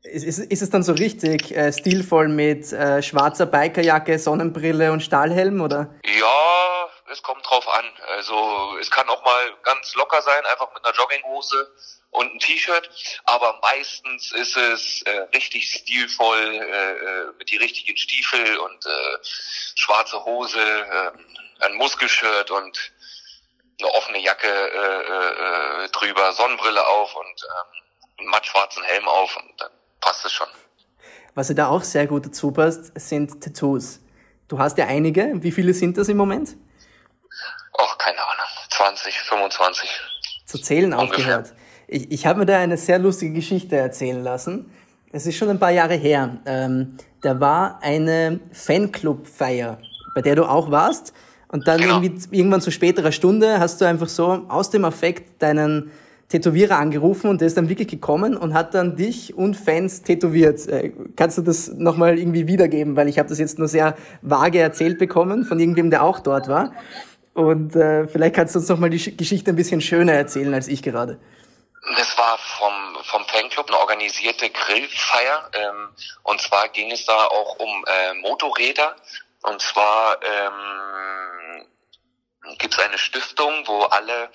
Ist, 0.02 0.24
ist, 0.24 0.38
ist 0.38 0.62
es 0.62 0.70
dann 0.70 0.82
so 0.82 0.92
richtig 0.92 1.54
äh, 1.54 1.72
stilvoll 1.72 2.28
mit 2.28 2.72
äh, 2.72 3.02
schwarzer 3.02 3.44
Bikerjacke, 3.44 4.18
Sonnenbrille 4.18 4.92
und 4.92 5.02
Stahlhelm, 5.02 5.60
oder? 5.60 5.94
Ja, 6.04 6.88
es 7.12 7.22
kommt 7.22 7.44
drauf 7.46 7.68
an. 7.68 7.84
Also 8.16 8.78
es 8.80 8.90
kann 8.90 9.06
auch 9.10 9.22
mal 9.22 9.54
ganz 9.62 9.94
locker 9.94 10.22
sein, 10.22 10.42
einfach 10.50 10.72
mit 10.72 10.82
einer 10.84 10.94
Jogginghose 10.94 11.70
und 12.12 12.34
ein 12.34 12.38
T-Shirt. 12.38 12.88
Aber 13.24 13.58
meistens 13.60 14.32
ist 14.32 14.56
es 14.56 15.02
äh, 15.02 15.26
richtig 15.34 15.70
stilvoll 15.70 16.54
äh, 16.54 16.92
äh 16.92 17.32
mit 17.38 17.50
die 17.50 17.58
richtigen 17.58 17.96
Stiefel 17.96 18.56
und 18.58 18.86
äh, 18.86 19.18
schwarze 19.74 20.24
Hose, 20.24 20.60
äh, 20.60 21.64
ein 21.66 21.74
Muskelshirt 21.74 22.50
und 22.50 22.92
eine 23.78 23.90
offene 23.92 24.18
Jacke 24.18 24.48
äh, 24.48 25.84
äh, 25.84 25.88
drüber, 25.90 26.32
Sonnenbrille 26.32 26.86
auf 26.86 27.14
und 27.14 27.42
äh, 27.42 28.20
einen 28.20 28.28
mattschwarzen 28.28 28.82
Helm 28.84 29.06
auf 29.06 29.36
und 29.36 29.60
dann 29.60 29.70
passt 30.00 30.24
es 30.24 30.32
schon. 30.32 30.46
Was 31.34 31.48
ja 31.48 31.54
da 31.54 31.68
auch 31.68 31.82
sehr 31.82 32.06
gut 32.06 32.26
dazu 32.26 32.50
passt, 32.50 32.92
sind 32.98 33.40
Tattoos. 33.40 34.00
Du 34.48 34.58
hast 34.58 34.78
ja 34.78 34.86
einige. 34.86 35.32
Wie 35.34 35.52
viele 35.52 35.74
sind 35.74 35.96
das 35.96 36.08
im 36.08 36.16
Moment? 36.16 36.56
Och, 37.72 37.98
keine 37.98 38.18
Ahnung. 38.18 38.46
20, 38.70 39.14
25. 39.20 40.00
Zu 40.46 40.58
zählen 40.58 40.92
Ungefähr. 40.92 41.08
aufgehört. 41.08 41.54
Ich, 41.86 42.10
ich 42.10 42.26
habe 42.26 42.40
mir 42.40 42.46
da 42.46 42.58
eine 42.58 42.76
sehr 42.76 42.98
lustige 42.98 43.32
Geschichte 43.32 43.76
erzählen 43.76 44.22
lassen. 44.22 44.72
Es 45.12 45.26
ist 45.26 45.36
schon 45.36 45.50
ein 45.50 45.58
paar 45.58 45.70
Jahre 45.70 45.94
her. 45.94 46.38
Ähm, 46.46 46.96
da 47.20 47.40
war 47.40 47.80
eine 47.82 48.40
Fanclub-Feier, 48.52 49.78
bei 50.14 50.22
der 50.22 50.36
du 50.36 50.44
auch 50.44 50.70
warst. 50.70 51.12
Und 51.48 51.66
dann 51.66 51.80
genau. 51.80 52.00
irgendwie, 52.00 52.36
irgendwann 52.36 52.60
zu 52.60 52.70
späterer 52.70 53.12
Stunde 53.12 53.58
hast 53.58 53.80
du 53.80 53.84
einfach 53.84 54.08
so 54.08 54.46
aus 54.48 54.70
dem 54.70 54.84
Affekt 54.84 55.42
deinen 55.42 55.90
Tätowierer 56.30 56.78
angerufen 56.78 57.28
und 57.28 57.40
der 57.40 57.48
ist 57.48 57.56
dann 57.56 57.68
wirklich 57.68 57.88
gekommen 57.88 58.36
und 58.36 58.54
hat 58.54 58.72
dann 58.72 58.96
dich 58.96 59.34
und 59.34 59.56
Fans 59.56 60.02
tätowiert. 60.02 60.66
Äh, 60.68 60.92
kannst 61.16 61.36
du 61.38 61.42
das 61.42 61.68
nochmal 61.68 62.18
irgendwie 62.18 62.46
wiedergeben? 62.46 62.94
Weil 62.94 63.08
ich 63.08 63.18
habe 63.18 63.28
das 63.28 63.38
jetzt 63.40 63.58
nur 63.58 63.66
sehr 63.66 63.96
vage 64.22 64.60
erzählt 64.60 64.98
bekommen 64.98 65.44
von 65.44 65.58
irgendwem, 65.58 65.90
der 65.90 66.04
auch 66.04 66.20
dort 66.20 66.46
war. 66.46 66.72
Und 67.34 67.74
äh, 67.74 68.06
vielleicht 68.06 68.36
kannst 68.36 68.54
du 68.54 68.60
uns 68.60 68.68
nochmal 68.68 68.90
die 68.90 69.16
Geschichte 69.16 69.50
ein 69.50 69.56
bisschen 69.56 69.80
schöner 69.80 70.12
erzählen 70.12 70.54
als 70.54 70.68
ich 70.68 70.82
gerade. 70.82 71.18
Das 71.96 72.16
war 72.16 72.38
vom, 72.38 73.04
vom 73.04 73.24
Fanclub 73.24 73.68
eine 73.68 73.78
organisierte 73.78 74.50
Grillfeier. 74.50 75.50
Ähm, 75.52 75.88
und 76.22 76.40
zwar 76.40 76.68
ging 76.68 76.92
es 76.92 77.06
da 77.06 77.24
auch 77.26 77.58
um 77.58 77.84
äh, 77.86 78.14
Motorräder. 78.20 78.94
Und 79.42 79.60
zwar 79.60 80.16
ähm, 80.22 81.39
gibt 82.58 82.74
es 82.74 82.80
eine 82.80 82.98
Stiftung, 82.98 83.66
wo 83.66 83.82
alle 83.84 84.30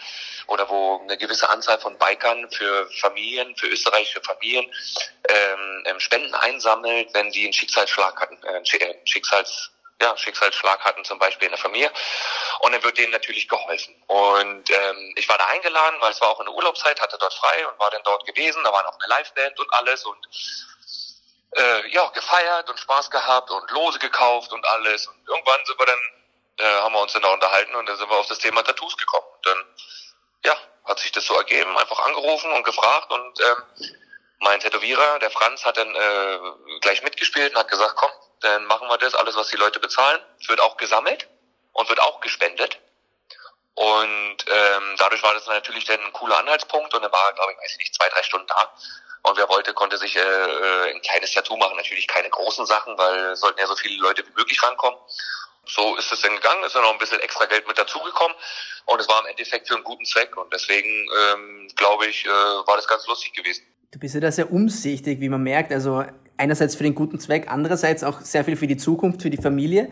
oder 0.48 0.70
wo 0.70 1.00
eine 1.02 1.18
gewisse 1.18 1.50
Anzahl 1.50 1.80
von 1.80 1.98
Bikern 1.98 2.50
für 2.52 2.90
Familien, 3.00 3.56
für 3.56 3.68
österreichische 3.68 4.22
Familien 4.22 4.66
ähm, 5.28 5.84
ähm 5.86 6.00
Spenden 6.00 6.34
einsammelt, 6.36 7.14
wenn 7.14 7.32
die 7.32 7.46
einen 7.46 7.54
Schicksalsschlag 7.54 8.20
hatten, 8.20 8.42
äh, 8.44 8.78
äh, 8.78 8.96
Schicksals 9.06 9.72
ja, 10.02 10.16
Schicksalsschlag 10.18 10.84
hatten, 10.84 11.06
zum 11.06 11.20
Beispiel 11.20 11.46
in 11.46 11.54
der 11.54 11.62
Familie. 11.62 11.92
Und 12.60 12.74
dann 12.74 12.84
wird 12.84 12.98
denen 12.98 13.12
natürlich 13.12 13.48
geholfen. 13.48 13.96
Und 14.08 14.70
ähm, 14.70 15.14
ich 15.16 15.28
war 15.30 15.38
da 15.38 15.46
eingeladen, 15.46 15.96
weil 16.02 16.12
es 16.12 16.20
war 16.22 16.30
auch 16.30 16.40
in 16.40 16.48
der 16.48 16.56
Urlaubszeit, 16.56 17.00
hatte 17.00 17.18
dort 17.18 17.34
frei 17.34 17.68
und 17.68 17.80
war 17.80 17.92
dann 17.92 18.04
dort 18.04 18.26
gewesen. 18.26 18.62
Da 18.64 18.74
war 18.74 18.84
noch 18.84 19.00
eine 19.00 19.08
Liveband 19.08 19.58
und 19.60 19.74
alles 19.74 20.06
und 20.06 20.28
äh, 21.56 21.88
ja, 21.90 22.08
gefeiert 22.10 22.70
und 22.70 22.80
Spaß 22.80 23.10
gehabt 23.10 23.50
und 23.50 23.72
Lose 23.72 24.00
gekauft 24.00 24.52
und 24.52 24.66
alles. 24.66 25.08
Und 25.08 25.28
irgendwann 25.28 25.66
sind 25.66 25.80
wir 25.80 25.86
dann, 25.86 26.00
äh, 26.58 26.64
haben 26.64 26.94
wir 26.94 27.02
uns 27.02 27.14
dann 27.14 27.22
da 27.22 27.30
unterhalten 27.30 27.76
und 27.76 27.88
dann 27.88 27.98
sind 27.98 28.10
wir 28.10 28.18
auf 28.18 28.28
das 28.28 28.40
Thema 28.40 28.64
Tattoos 28.64 28.98
gekommen. 28.98 29.28
Und 29.36 29.46
dann 29.46 29.66
ja, 30.46 30.56
hat 30.86 31.00
sich 31.00 31.12
das 31.12 31.26
so 31.26 31.36
ergeben, 31.36 31.78
einfach 31.78 32.00
angerufen 32.06 32.52
und 32.52 32.64
gefragt 32.64 33.12
und 33.12 33.40
ähm, 33.42 33.92
mein 34.40 34.60
Tätowierer, 34.60 35.20
der 35.20 35.32
Franz, 35.32 35.66
hat 35.66 35.78
dann 35.78 35.96
äh, 35.96 36.40
gleich 36.82 37.02
mitgespielt 37.04 37.54
und 37.54 37.60
hat 37.60 37.70
gesagt, 37.70 37.96
komm, 37.96 38.12
dann 38.42 38.66
machen 38.66 38.88
wir 38.88 38.98
das, 38.98 39.16
alles 39.16 39.36
was 39.36 39.48
die 39.48 39.58
Leute 39.58 39.80
bezahlen, 39.80 40.22
wird 40.48 40.62
auch 40.62 40.78
gesammelt 40.78 41.28
und 41.74 41.90
wird 41.90 42.02
auch 42.02 42.20
gespendet. 42.20 42.80
Und 43.76 44.38
ähm, 44.48 44.96
dadurch 44.98 45.22
war 45.24 45.34
das 45.34 45.48
natürlich 45.48 45.86
dann 45.86 46.00
ein 46.00 46.14
cooler 46.14 46.38
Anhaltspunkt 46.38 46.94
und 46.94 47.04
er 47.04 47.12
war, 47.12 47.34
glaube 47.34 47.54
ich, 47.54 47.58
weiß 47.58 47.72
ich 47.74 47.78
nicht, 47.80 47.96
zwei, 47.96 48.08
drei 48.10 48.24
Stunden 48.24 48.48
da. 48.48 48.74
Und 49.24 49.38
wer 49.38 49.50
wollte, 49.50 49.74
konnte 49.74 49.98
sich 49.98 50.16
äh, 50.16 50.20
äh 50.22 50.92
ein 50.92 51.02
kleines 51.02 51.32
Tattoo 51.32 51.58
machen, 51.58 51.76
natürlich 51.76 52.08
keine 52.08 52.30
großen 52.30 52.66
Sachen, 52.66 52.98
weil 52.98 53.36
sollten 53.36 53.60
ja 53.60 53.68
so 53.68 53.76
viele 53.76 54.02
Leute 54.02 54.26
wie 54.26 54.34
möglich 54.34 54.62
rankommen 54.62 55.00
so 55.68 55.96
ist 55.98 56.12
es 56.12 56.22
dann 56.22 56.36
gegangen, 56.36 56.64
ist 56.66 56.76
dann 56.76 56.84
noch 56.84 56.94
ein 56.94 57.00
bisschen 57.00 57.20
extra 57.20 57.46
Geld 57.46 57.68
mit 57.68 57.78
dazugekommen 57.78 58.36
und 58.86 59.00
es 59.00 59.08
war 59.08 59.22
im 59.22 59.28
Endeffekt 59.28 59.68
für 59.68 59.76
einen 59.76 59.84
guten 59.84 60.06
Zweck 60.06 60.36
und 60.38 60.52
deswegen 60.54 60.90
ähm, 60.90 61.68
glaube 61.76 62.08
ich, 62.08 62.26
äh, 62.26 62.30
war 62.30 62.76
das 62.76 62.88
ganz 62.88 63.08
lustig 63.08 63.34
gewesen. 63.34 63.64
Du 63.92 64.00
bist 64.00 64.14
ja 64.16 64.22
da 64.22 64.32
sehr 64.32 64.52
umsichtig, 64.52 65.22
wie 65.22 65.30
man 65.30 65.42
merkt, 65.42 65.72
also 65.72 66.04
einerseits 66.38 66.76
für 66.76 66.84
den 66.84 66.96
guten 66.96 67.20
Zweck, 67.20 67.48
andererseits 67.50 68.04
auch 68.04 68.22
sehr 68.22 68.44
viel 68.44 68.58
für 68.58 68.68
die 68.68 68.78
Zukunft, 68.78 69.22
für 69.22 69.30
die 69.30 69.42
Familie 69.42 69.92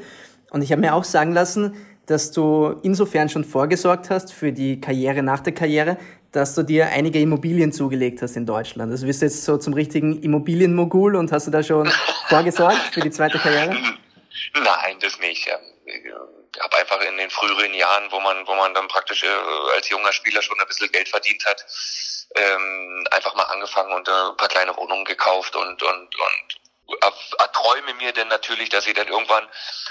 und 0.52 0.62
ich 0.62 0.72
habe 0.72 0.82
mir 0.82 0.94
auch 0.94 1.04
sagen 1.04 1.34
lassen, 1.34 1.74
dass 2.06 2.32
du 2.32 2.76
insofern 2.84 3.30
schon 3.30 3.44
vorgesorgt 3.44 4.10
hast 4.10 4.32
für 4.34 4.52
die 4.52 4.80
Karriere 4.80 5.24
nach 5.24 5.40
der 5.40 5.54
Karriere, 5.54 5.98
dass 6.32 6.54
du 6.56 6.64
dir 6.64 6.88
einige 6.88 7.20
Immobilien 7.20 7.72
zugelegt 7.72 8.22
hast 8.22 8.36
in 8.36 8.46
Deutschland. 8.46 8.92
Also 8.92 9.08
bist 9.08 9.22
du 9.22 9.26
jetzt 9.26 9.46
so 9.46 9.58
zum 9.58 9.74
richtigen 9.74 10.22
Immobilienmogul 10.22 11.16
und 11.16 11.32
hast 11.32 11.48
du 11.48 11.52
da 11.52 11.64
schon 11.64 11.90
vorgesorgt 12.28 12.94
für 12.94 13.02
die 13.02 13.12
zweite 13.12 13.38
Karriere? 13.40 13.76
Nein, 14.54 15.00
das 15.00 15.18
nicht. 15.20 15.48
Ich 15.48 16.62
habe 16.62 16.78
einfach 16.78 17.02
in 17.02 17.18
den 17.18 17.30
früheren 17.30 17.74
Jahren, 17.74 18.12
wo 18.12 18.20
man, 18.20 18.46
wo 18.48 18.56
man 18.56 18.74
dann 18.74 18.88
praktisch 18.88 19.24
äh, 19.24 19.28
als 19.76 19.90
junger 19.90 20.14
Spieler 20.14 20.42
schon 20.42 20.60
ein 20.60 20.68
bisschen 20.68 20.92
Geld 20.92 21.10
verdient 21.10 21.46
hat, 21.46 21.66
ähm, 22.36 23.08
einfach 23.12 23.36
mal 23.36 23.44
angefangen 23.44 23.94
und 23.94 24.08
ein 24.10 24.38
paar 24.38 24.48
kleine 24.48 24.76
Wohnungen 24.76 25.06
gekauft 25.06 25.56
und 25.56 25.82
und 25.82 26.16
und 26.16 26.60
erträume 27.40 27.94
mir 27.96 28.12
denn 28.12 28.28
natürlich, 28.28 28.70
dass 28.70 28.88
ich 28.88 28.94
dann 28.94 29.08
irgendwann 29.08 29.48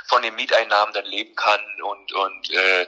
von 0.08 0.22
den 0.22 0.34
Mieteinnahmen 0.34 0.92
dann 0.94 1.06
leben 1.06 1.34
kann 1.34 1.60
und 1.82 2.12
und 2.12 2.50
äh, 2.50 2.86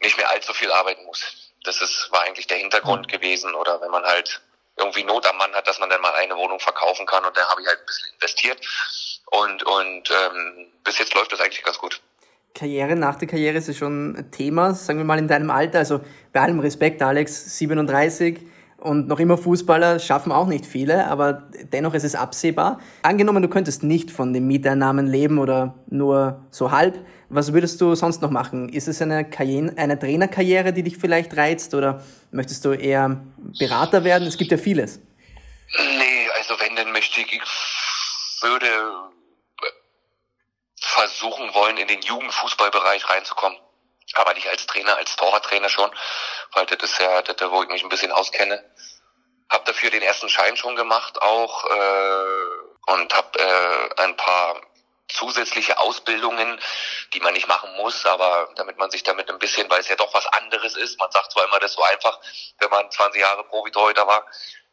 nicht 0.00 0.16
mehr 0.16 0.30
allzu 0.30 0.52
viel 0.54 0.70
arbeiten 0.72 1.04
muss. 1.04 1.20
Das 1.64 1.80
ist 1.80 2.10
war 2.10 2.22
eigentlich 2.22 2.46
der 2.46 2.58
Hintergrund 2.58 3.08
gewesen 3.08 3.54
oder 3.54 3.80
wenn 3.80 3.90
man 3.90 4.04
halt 4.04 4.40
irgendwie 4.76 5.04
Not 5.04 5.26
am 5.26 5.36
Mann 5.36 5.54
hat, 5.54 5.66
dass 5.66 5.78
man 5.78 5.90
dann 5.90 6.00
mal 6.00 6.14
eine 6.14 6.36
Wohnung 6.36 6.58
verkaufen 6.58 7.06
kann 7.06 7.24
und 7.24 7.36
da 7.36 7.48
habe 7.48 7.60
ich 7.60 7.68
halt 7.68 7.80
ein 7.80 7.86
bisschen 7.86 8.12
investiert 8.14 8.66
und, 9.30 9.62
und 9.62 10.10
ähm, 10.10 10.66
bis 10.84 10.98
jetzt 10.98 11.14
läuft 11.14 11.32
das 11.32 11.40
eigentlich 11.40 11.62
ganz 11.62 11.78
gut. 11.78 12.00
Karriere 12.54 12.96
nach 12.96 13.16
der 13.16 13.28
Karriere 13.28 13.58
ist 13.58 13.68
ja 13.68 13.74
schon 13.74 14.16
ein 14.16 14.30
Thema, 14.30 14.74
sagen 14.74 14.98
wir 14.98 15.04
mal 15.04 15.18
in 15.18 15.28
deinem 15.28 15.50
Alter. 15.50 15.78
Also 15.78 16.00
bei 16.32 16.40
allem 16.40 16.58
Respekt, 16.60 17.00
Alex, 17.00 17.58
37 17.58 18.40
und 18.78 19.08
noch 19.08 19.20
immer 19.20 19.36
Fußballer 19.36 19.98
schaffen 19.98 20.32
auch 20.32 20.46
nicht 20.46 20.66
viele, 20.66 21.06
aber 21.06 21.48
dennoch 21.72 21.94
ist 21.94 22.04
es 22.04 22.14
absehbar. 22.14 22.80
Angenommen, 23.02 23.42
du 23.42 23.48
könntest 23.48 23.82
nicht 23.82 24.10
von 24.10 24.32
den 24.32 24.46
Mieteinnahmen 24.46 25.06
leben 25.06 25.38
oder 25.38 25.74
nur 25.88 26.44
so 26.50 26.70
halb, 26.70 26.98
was 27.28 27.52
würdest 27.52 27.80
du 27.80 27.94
sonst 27.94 28.22
noch 28.22 28.30
machen? 28.30 28.68
Ist 28.68 28.88
es 28.88 29.00
eine, 29.00 29.28
Karriere, 29.28 29.72
eine 29.76 29.98
Trainerkarriere, 29.98 30.72
die 30.72 30.82
dich 30.82 30.96
vielleicht 30.96 31.36
reizt 31.36 31.74
oder 31.74 32.02
möchtest 32.32 32.64
du 32.64 32.72
eher 32.72 33.20
Berater 33.58 34.02
werden? 34.02 34.26
Es 34.26 34.36
gibt 34.36 34.50
ja 34.50 34.58
vieles. 34.58 35.00
Nee, 35.78 36.28
also 36.36 36.54
wenn, 36.58 36.74
dann 36.74 36.90
möchte 36.92 37.20
ich, 37.20 37.32
ich 37.32 38.42
würde 38.42 38.66
versuchen 40.90 41.54
wollen, 41.54 41.76
in 41.76 41.88
den 41.88 42.02
Jugendfußballbereich 42.02 43.08
reinzukommen. 43.08 43.58
Aber 44.14 44.34
nicht 44.34 44.48
als 44.48 44.66
Trainer, 44.66 44.96
als 44.96 45.14
Torwarttrainer 45.16 45.68
schon, 45.68 45.90
weil 46.52 46.66
das 46.66 46.90
ist 46.90 47.00
ja 47.00 47.22
das, 47.22 47.50
wo 47.50 47.62
ich 47.62 47.68
mich 47.68 47.82
ein 47.82 47.88
bisschen 47.88 48.10
auskenne. 48.10 48.64
Hab 49.48 49.64
dafür 49.64 49.90
den 49.90 50.02
ersten 50.02 50.28
Schein 50.28 50.56
schon 50.56 50.74
gemacht 50.76 51.20
auch 51.22 51.64
äh, 51.64 52.92
und 52.92 53.14
habe 53.14 53.38
äh, 53.38 54.02
ein 54.02 54.16
paar 54.16 54.60
zusätzliche 55.08 55.78
Ausbildungen, 55.78 56.60
die 57.14 57.20
man 57.20 57.34
nicht 57.34 57.48
machen 57.48 57.72
muss, 57.76 58.06
aber 58.06 58.48
damit 58.56 58.78
man 58.78 58.90
sich 58.90 59.02
damit 59.02 59.28
ein 59.28 59.38
bisschen, 59.38 59.68
weil 59.70 59.80
es 59.80 59.88
ja 59.88 59.96
doch 59.96 60.12
was 60.14 60.26
anderes 60.26 60.76
ist. 60.76 60.98
Man 60.98 61.10
sagt 61.10 61.32
zwar 61.32 61.44
immer, 61.44 61.58
das 61.58 61.72
so 61.72 61.82
einfach, 61.82 62.18
wenn 62.58 62.70
man 62.70 62.90
20 62.90 63.20
Jahre 63.20 63.44
Profi-Torhüter 63.44 64.06
war, 64.06 64.26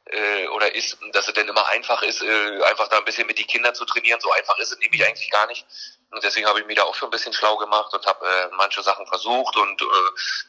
äh, 0.05 0.47
oder 0.47 0.73
ist, 0.73 0.97
dass 1.11 1.27
es 1.27 1.33
denn 1.33 1.47
immer 1.47 1.67
einfach 1.67 2.01
ist, 2.01 2.21
äh, 2.21 2.63
einfach 2.63 2.87
da 2.87 2.97
ein 2.97 3.05
bisschen 3.05 3.27
mit 3.27 3.37
die 3.37 3.45
Kinder 3.45 3.73
zu 3.73 3.85
trainieren. 3.85 4.19
So 4.21 4.31
einfach 4.31 4.57
ist 4.59 4.71
es 4.71 4.79
nämlich 4.79 5.05
eigentlich 5.05 5.29
gar 5.29 5.47
nicht. 5.47 5.65
Und 6.11 6.23
deswegen 6.23 6.47
habe 6.47 6.59
ich 6.59 6.65
mich 6.65 6.77
da 6.77 6.83
auch 6.83 6.95
schon 6.95 7.09
ein 7.09 7.11
bisschen 7.11 7.33
schlau 7.33 7.57
gemacht 7.57 7.93
und 7.93 8.05
habe 8.05 8.25
äh, 8.25 8.55
manche 8.55 8.81
Sachen 8.81 9.05
versucht 9.07 9.57
und 9.57 9.81
äh, 9.81 9.85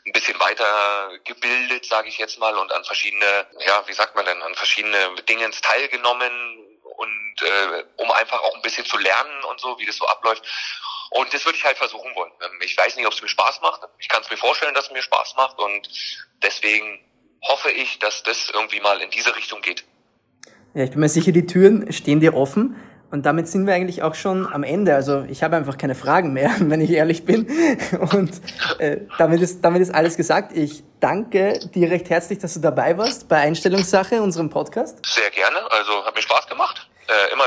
ein 0.07 0.13
bisschen 0.13 0.39
weiter 0.39 1.11
gebildet, 1.25 1.85
sage 1.85 2.09
ich 2.09 2.19
jetzt 2.19 2.39
mal, 2.39 2.57
und 2.57 2.73
an 2.73 2.85
verschiedene, 2.85 3.47
ja, 3.67 3.83
wie 3.87 3.93
sagt 3.93 4.15
man 4.15 4.25
denn, 4.25 4.41
an 4.43 4.55
verschiedene 4.55 5.15
Dingen 5.29 5.51
teilgenommen 5.51 6.33
und 6.97 7.43
äh, 7.43 7.85
um 7.97 8.11
einfach 8.13 8.41
auch 8.41 8.55
ein 8.55 8.63
bisschen 8.63 8.85
zu 8.87 8.99
lernen 8.99 9.45
und 9.45 9.61
so, 9.61 9.79
wie 9.79 9.87
das 9.87 9.97
so 9.97 10.07
abläuft. 10.07 10.45
Und 11.11 11.33
das 11.35 11.45
würde 11.45 11.59
ich 11.59 11.65
halt 11.65 11.77
versuchen 11.77 12.15
wollen. 12.15 12.33
Ähm, 12.41 12.61
ich 12.63 12.77
weiß 12.77 12.95
nicht, 12.97 13.07
ob 13.07 13.13
es 13.13 13.21
mir 13.21 13.29
Spaß 13.29 13.61
macht. 13.61 13.81
Ich 13.99 14.09
kann 14.09 14.23
es 14.23 14.31
mir 14.31 14.37
vorstellen, 14.37 14.75
dass 14.75 14.87
es 14.87 14.93
mir 14.93 15.03
Spaß 15.03 15.35
macht 15.37 15.59
und 15.59 15.89
deswegen 16.43 17.01
hoffe 17.43 17.71
ich, 17.71 17.99
dass 17.99 18.23
das 18.23 18.51
irgendwie 18.53 18.81
mal 18.81 19.01
in 19.01 19.11
diese 19.11 19.35
Richtung 19.35 19.61
geht. 19.63 19.85
Ja, 20.75 20.85
ich 20.85 20.91
bin 20.91 21.01
mir 21.01 21.09
sicher, 21.09 21.33
die 21.33 21.47
Türen 21.47 21.93
stehen 21.93 22.21
dir 22.21 22.35
offen. 22.35 22.77
Und 23.11 23.25
damit 23.25 23.49
sind 23.49 23.67
wir 23.67 23.75
eigentlich 23.75 24.03
auch 24.03 24.15
schon 24.15 24.47
am 24.53 24.63
Ende. 24.63 24.95
Also 24.95 25.25
ich 25.29 25.43
habe 25.43 25.57
einfach 25.57 25.79
keine 25.79 25.95
Fragen 25.95 26.33
mehr, 26.33 26.51
wenn 26.59 26.81
ich 26.81 26.91
ehrlich 26.91 27.25
bin. 27.25 27.49
Und 28.13 28.31
äh, 28.79 28.99
damit, 29.17 29.41
ist, 29.41 29.65
damit 29.65 29.81
ist 29.83 29.95
alles 29.95 30.17
gesagt. 30.17 30.53
Ich 30.57 30.83
danke 31.01 31.59
dir 31.75 31.91
recht 31.91 32.11
herzlich, 32.11 32.39
dass 32.39 32.55
du 32.55 32.61
dabei 32.61 32.99
warst 32.99 33.29
bei 33.29 33.39
Einstellungssache, 33.39 34.21
unserem 34.21 34.51
Podcast. 34.51 34.99
Sehr 35.07 35.31
gerne. 35.31 35.59
Also 35.71 36.05
hat 36.05 36.15
mir 36.15 36.23
Spaß 36.23 36.47
gemacht. 36.49 36.89
Äh, 37.07 37.33
immer 37.33 37.45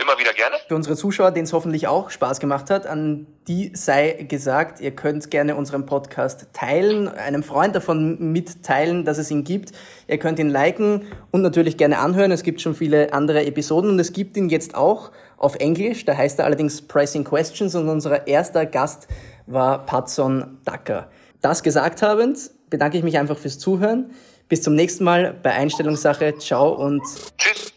Immer 0.00 0.18
wieder 0.18 0.32
gerne. 0.32 0.56
Für 0.66 0.74
unsere 0.74 0.96
Zuschauer, 0.96 1.30
denen 1.30 1.44
es 1.44 1.52
hoffentlich 1.52 1.86
auch 1.86 2.10
Spaß 2.10 2.40
gemacht 2.40 2.68
hat, 2.68 2.84
an 2.86 3.28
die 3.46 3.70
sei 3.74 4.24
gesagt, 4.28 4.80
ihr 4.80 4.90
könnt 4.90 5.30
gerne 5.30 5.54
unseren 5.54 5.86
Podcast 5.86 6.48
teilen, 6.52 7.06
einem 7.06 7.44
Freund 7.44 7.76
davon 7.76 8.32
mitteilen, 8.32 9.04
dass 9.04 9.18
es 9.18 9.30
ihn 9.30 9.44
gibt. 9.44 9.70
Ihr 10.08 10.18
könnt 10.18 10.40
ihn 10.40 10.50
liken 10.50 11.06
und 11.30 11.42
natürlich 11.42 11.76
gerne 11.76 11.98
anhören. 11.98 12.32
Es 12.32 12.42
gibt 12.42 12.60
schon 12.60 12.74
viele 12.74 13.12
andere 13.12 13.46
Episoden 13.46 13.90
und 13.90 14.00
es 14.00 14.12
gibt 14.12 14.36
ihn 14.36 14.48
jetzt 14.48 14.74
auch 14.74 15.12
auf 15.36 15.54
Englisch. 15.56 16.04
Da 16.04 16.16
heißt 16.16 16.40
er 16.40 16.46
allerdings 16.46 16.82
Pricing 16.82 17.22
Questions 17.22 17.76
und 17.76 17.88
unser 17.88 18.26
erster 18.26 18.66
Gast 18.66 19.06
war 19.46 19.86
Patson 19.86 20.58
Dacker. 20.64 21.08
Das 21.40 21.62
gesagt 21.62 22.02
habend, 22.02 22.50
bedanke 22.68 22.98
ich 22.98 23.04
mich 23.04 23.16
einfach 23.16 23.38
fürs 23.38 23.60
Zuhören. 23.60 24.10
Bis 24.48 24.62
zum 24.62 24.74
nächsten 24.74 25.04
Mal 25.04 25.34
bei 25.40 25.52
Einstellungssache. 25.52 26.36
Ciao 26.38 26.72
und 26.72 27.02
Tschüss. 27.38 27.72